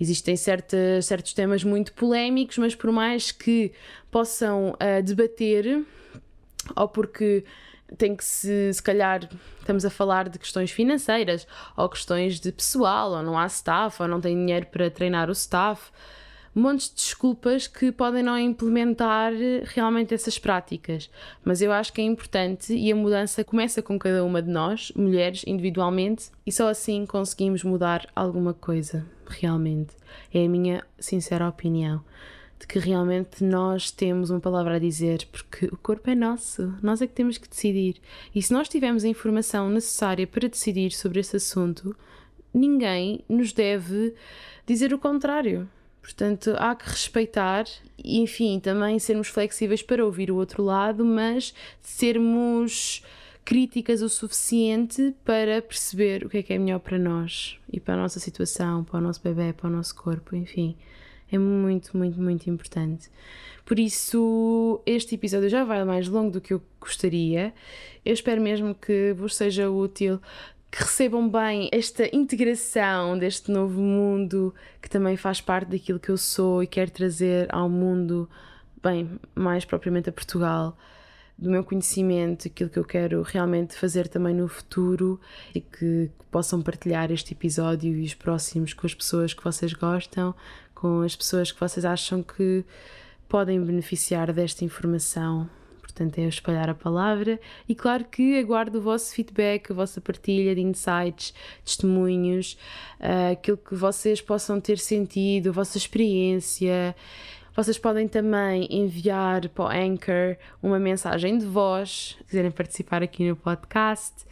Existem 0.00 0.36
certa, 0.36 1.00
certos 1.02 1.32
temas 1.32 1.62
muito 1.62 1.92
polémicos, 1.92 2.58
mas 2.58 2.74
por 2.74 2.90
mais 2.90 3.30
que 3.30 3.72
possam 4.10 4.70
uh, 4.70 5.02
debater, 5.02 5.84
ou 6.74 6.88
porque 6.88 7.44
tem 7.96 8.16
que 8.16 8.24
se, 8.24 8.72
se 8.72 8.82
calhar, 8.82 9.28
estamos 9.60 9.84
a 9.84 9.90
falar 9.90 10.28
de 10.28 10.38
questões 10.38 10.70
financeiras, 10.70 11.46
ou 11.76 11.88
questões 11.88 12.40
de 12.40 12.50
pessoal, 12.50 13.12
ou 13.12 13.22
não 13.22 13.38
há 13.38 13.46
staff, 13.46 14.02
ou 14.02 14.08
não 14.08 14.20
tem 14.20 14.36
dinheiro 14.36 14.66
para 14.66 14.90
treinar 14.90 15.28
o 15.28 15.32
staff, 15.32 15.90
montes 16.54 16.88
de 16.88 16.96
desculpas 16.96 17.66
que 17.66 17.90
podem 17.90 18.22
não 18.22 18.38
implementar 18.38 19.32
realmente 19.64 20.14
essas 20.14 20.38
práticas. 20.38 21.10
Mas 21.44 21.60
eu 21.60 21.72
acho 21.72 21.92
que 21.92 22.00
é 22.00 22.04
importante 22.04 22.74
e 22.74 22.92
a 22.92 22.96
mudança 22.96 23.42
começa 23.42 23.82
com 23.82 23.98
cada 23.98 24.24
uma 24.24 24.40
de 24.40 24.50
nós, 24.50 24.92
mulheres, 24.94 25.44
individualmente, 25.46 26.30
e 26.46 26.52
só 26.52 26.68
assim 26.68 27.04
conseguimos 27.04 27.64
mudar 27.64 28.06
alguma 28.14 28.54
coisa, 28.54 29.04
realmente. 29.26 29.94
É 30.32 30.44
a 30.44 30.48
minha 30.48 30.84
sincera 30.98 31.48
opinião 31.48 32.02
de 32.58 32.66
que 32.66 32.78
realmente 32.78 33.42
nós 33.42 33.90
temos 33.90 34.30
uma 34.30 34.40
palavra 34.40 34.76
a 34.76 34.78
dizer, 34.78 35.26
porque 35.30 35.66
o 35.66 35.76
corpo 35.76 36.08
é 36.08 36.14
nosso, 36.14 36.74
nós 36.82 37.02
é 37.02 37.06
que 37.06 37.12
temos 37.12 37.36
que 37.36 37.48
decidir. 37.48 37.96
E 38.34 38.40
se 38.40 38.52
nós 38.52 38.68
tivermos 38.68 39.04
a 39.04 39.08
informação 39.08 39.68
necessária 39.68 40.26
para 40.26 40.48
decidir 40.48 40.92
sobre 40.92 41.20
esse 41.20 41.36
assunto, 41.36 41.94
ninguém 42.52 43.24
nos 43.28 43.52
deve 43.52 44.14
dizer 44.66 44.94
o 44.94 44.98
contrário. 44.98 45.68
Portanto, 46.04 46.54
há 46.58 46.74
que 46.74 46.88
respeitar 46.88 47.64
enfim, 48.04 48.60
também 48.60 48.98
sermos 48.98 49.28
flexíveis 49.28 49.82
para 49.82 50.04
ouvir 50.04 50.30
o 50.30 50.36
outro 50.36 50.62
lado, 50.62 51.04
mas 51.04 51.54
sermos 51.80 53.02
críticas 53.44 54.02
o 54.02 54.08
suficiente 54.08 55.14
para 55.24 55.62
perceber 55.62 56.24
o 56.24 56.28
que 56.28 56.38
é 56.38 56.42
que 56.42 56.52
é 56.52 56.58
melhor 56.58 56.80
para 56.80 56.98
nós 56.98 57.58
e 57.72 57.80
para 57.80 57.94
a 57.94 57.96
nossa 57.96 58.20
situação, 58.20 58.84
para 58.84 58.98
o 58.98 59.00
nosso 59.00 59.22
bebê, 59.22 59.52
para 59.52 59.68
o 59.68 59.70
nosso 59.70 59.94
corpo, 59.94 60.36
enfim. 60.36 60.76
É 61.32 61.38
muito, 61.38 61.96
muito, 61.96 62.20
muito 62.20 62.48
importante. 62.50 63.10
Por 63.64 63.78
isso, 63.78 64.80
este 64.84 65.14
episódio 65.14 65.48
já 65.48 65.64
vai 65.64 65.82
mais 65.84 66.06
longo 66.06 66.30
do 66.30 66.40
que 66.40 66.52
eu 66.52 66.62
gostaria. 66.78 67.54
Eu 68.04 68.12
espero 68.12 68.40
mesmo 68.40 68.74
que 68.74 69.14
vos 69.14 69.34
seja 69.34 69.70
útil 69.70 70.20
que 70.74 70.82
recebam 70.82 71.28
bem 71.28 71.68
esta 71.70 72.04
integração 72.12 73.16
deste 73.16 73.48
novo 73.48 73.80
mundo 73.80 74.52
que 74.82 74.90
também 74.90 75.16
faz 75.16 75.40
parte 75.40 75.68
daquilo 75.68 76.00
que 76.00 76.08
eu 76.08 76.16
sou 76.16 76.64
e 76.64 76.66
quero 76.66 76.90
trazer 76.90 77.46
ao 77.54 77.68
mundo, 77.68 78.28
bem, 78.82 79.08
mais 79.36 79.64
propriamente 79.64 80.08
a 80.08 80.12
Portugal, 80.12 80.76
do 81.38 81.48
meu 81.48 81.62
conhecimento, 81.62 82.48
aquilo 82.48 82.68
que 82.68 82.78
eu 82.80 82.84
quero 82.84 83.22
realmente 83.22 83.76
fazer 83.76 84.08
também 84.08 84.34
no 84.34 84.48
futuro 84.48 85.20
e 85.54 85.60
que, 85.60 86.10
que 86.18 86.24
possam 86.28 86.60
partilhar 86.60 87.08
este 87.12 87.34
episódio 87.34 87.94
e 87.94 88.04
os 88.04 88.14
próximos 88.14 88.72
com 88.72 88.84
as 88.84 88.94
pessoas 88.94 89.32
que 89.32 89.44
vocês 89.44 89.72
gostam, 89.74 90.34
com 90.74 91.02
as 91.02 91.14
pessoas 91.14 91.52
que 91.52 91.60
vocês 91.60 91.84
acham 91.84 92.20
que 92.20 92.64
podem 93.28 93.62
beneficiar 93.62 94.32
desta 94.32 94.64
informação 94.64 95.48
portanto 95.94 96.18
é 96.18 96.22
espalhar 96.22 96.68
a 96.68 96.74
palavra 96.74 97.40
e 97.68 97.74
claro 97.74 98.04
que 98.04 98.36
aguardo 98.38 98.78
o 98.78 98.82
vosso 98.82 99.14
feedback, 99.14 99.70
a 99.70 99.74
vossa 99.74 100.00
partilha 100.00 100.52
de 100.54 100.60
insights, 100.60 101.32
testemunhos, 101.64 102.58
uh, 102.98 103.32
aquilo 103.32 103.56
que 103.56 103.76
vocês 103.76 104.20
possam 104.20 104.60
ter 104.60 104.78
sentido, 104.78 105.50
a 105.50 105.52
vossa 105.52 105.78
experiência. 105.78 106.96
Vocês 107.54 107.78
podem 107.78 108.08
também 108.08 108.66
enviar 108.68 109.48
para 109.50 109.64
o 109.64 109.68
Anchor 109.68 110.36
uma 110.60 110.80
mensagem 110.80 111.38
de 111.38 111.46
voz, 111.46 112.16
se 112.18 112.24
quiserem 112.24 112.50
participar 112.50 113.00
aqui 113.00 113.28
no 113.28 113.36
podcast 113.36 114.26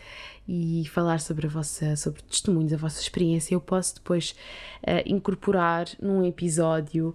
e 0.49 0.83
falar 0.89 1.21
sobre 1.21 1.47
a 1.47 1.51
vossa, 1.51 1.95
sobre 1.95 2.21
testemunhos, 2.23 2.73
a 2.73 2.77
vossa 2.77 3.01
experiência. 3.01 3.55
Eu 3.55 3.61
posso 3.61 3.95
depois 3.95 4.35
uh, 4.83 5.07
incorporar 5.07 5.87
num 6.01 6.27
episódio 6.27 7.15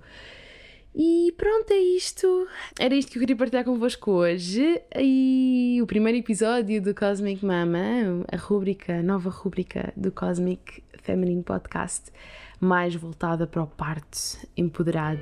e 1.00 1.32
pronto, 1.38 1.70
é 1.72 1.78
isto. 1.78 2.48
Era 2.80 2.96
isto 2.96 3.12
que 3.12 3.20
eu 3.20 3.20
queria 3.20 3.36
partilhar 3.36 3.64
convosco 3.64 4.10
hoje. 4.10 4.82
E 4.98 5.78
o 5.80 5.86
primeiro 5.86 6.18
episódio 6.18 6.82
do 6.82 6.96
Cosmic 6.96 7.46
Mama, 7.46 8.26
a 8.32 8.36
rúbrica, 8.36 8.96
a 8.96 9.04
nova 9.04 9.30
rúbrica 9.30 9.94
do 9.96 10.12
Cosmic 10.12 10.84
Feminine 11.04 11.44
Podcast, 11.44 12.12
mais 12.60 12.96
voltada 12.96 13.46
para 13.46 13.62
o 13.62 13.68
parte 13.68 14.40
empoderado. 14.58 15.22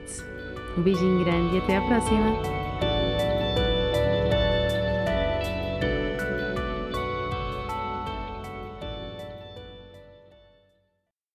Um 0.77 0.81
beijinho 0.81 1.25
grande 1.25 1.57
e 1.57 1.59
até 1.59 1.75
à 1.75 1.81
próxima! 1.81 2.84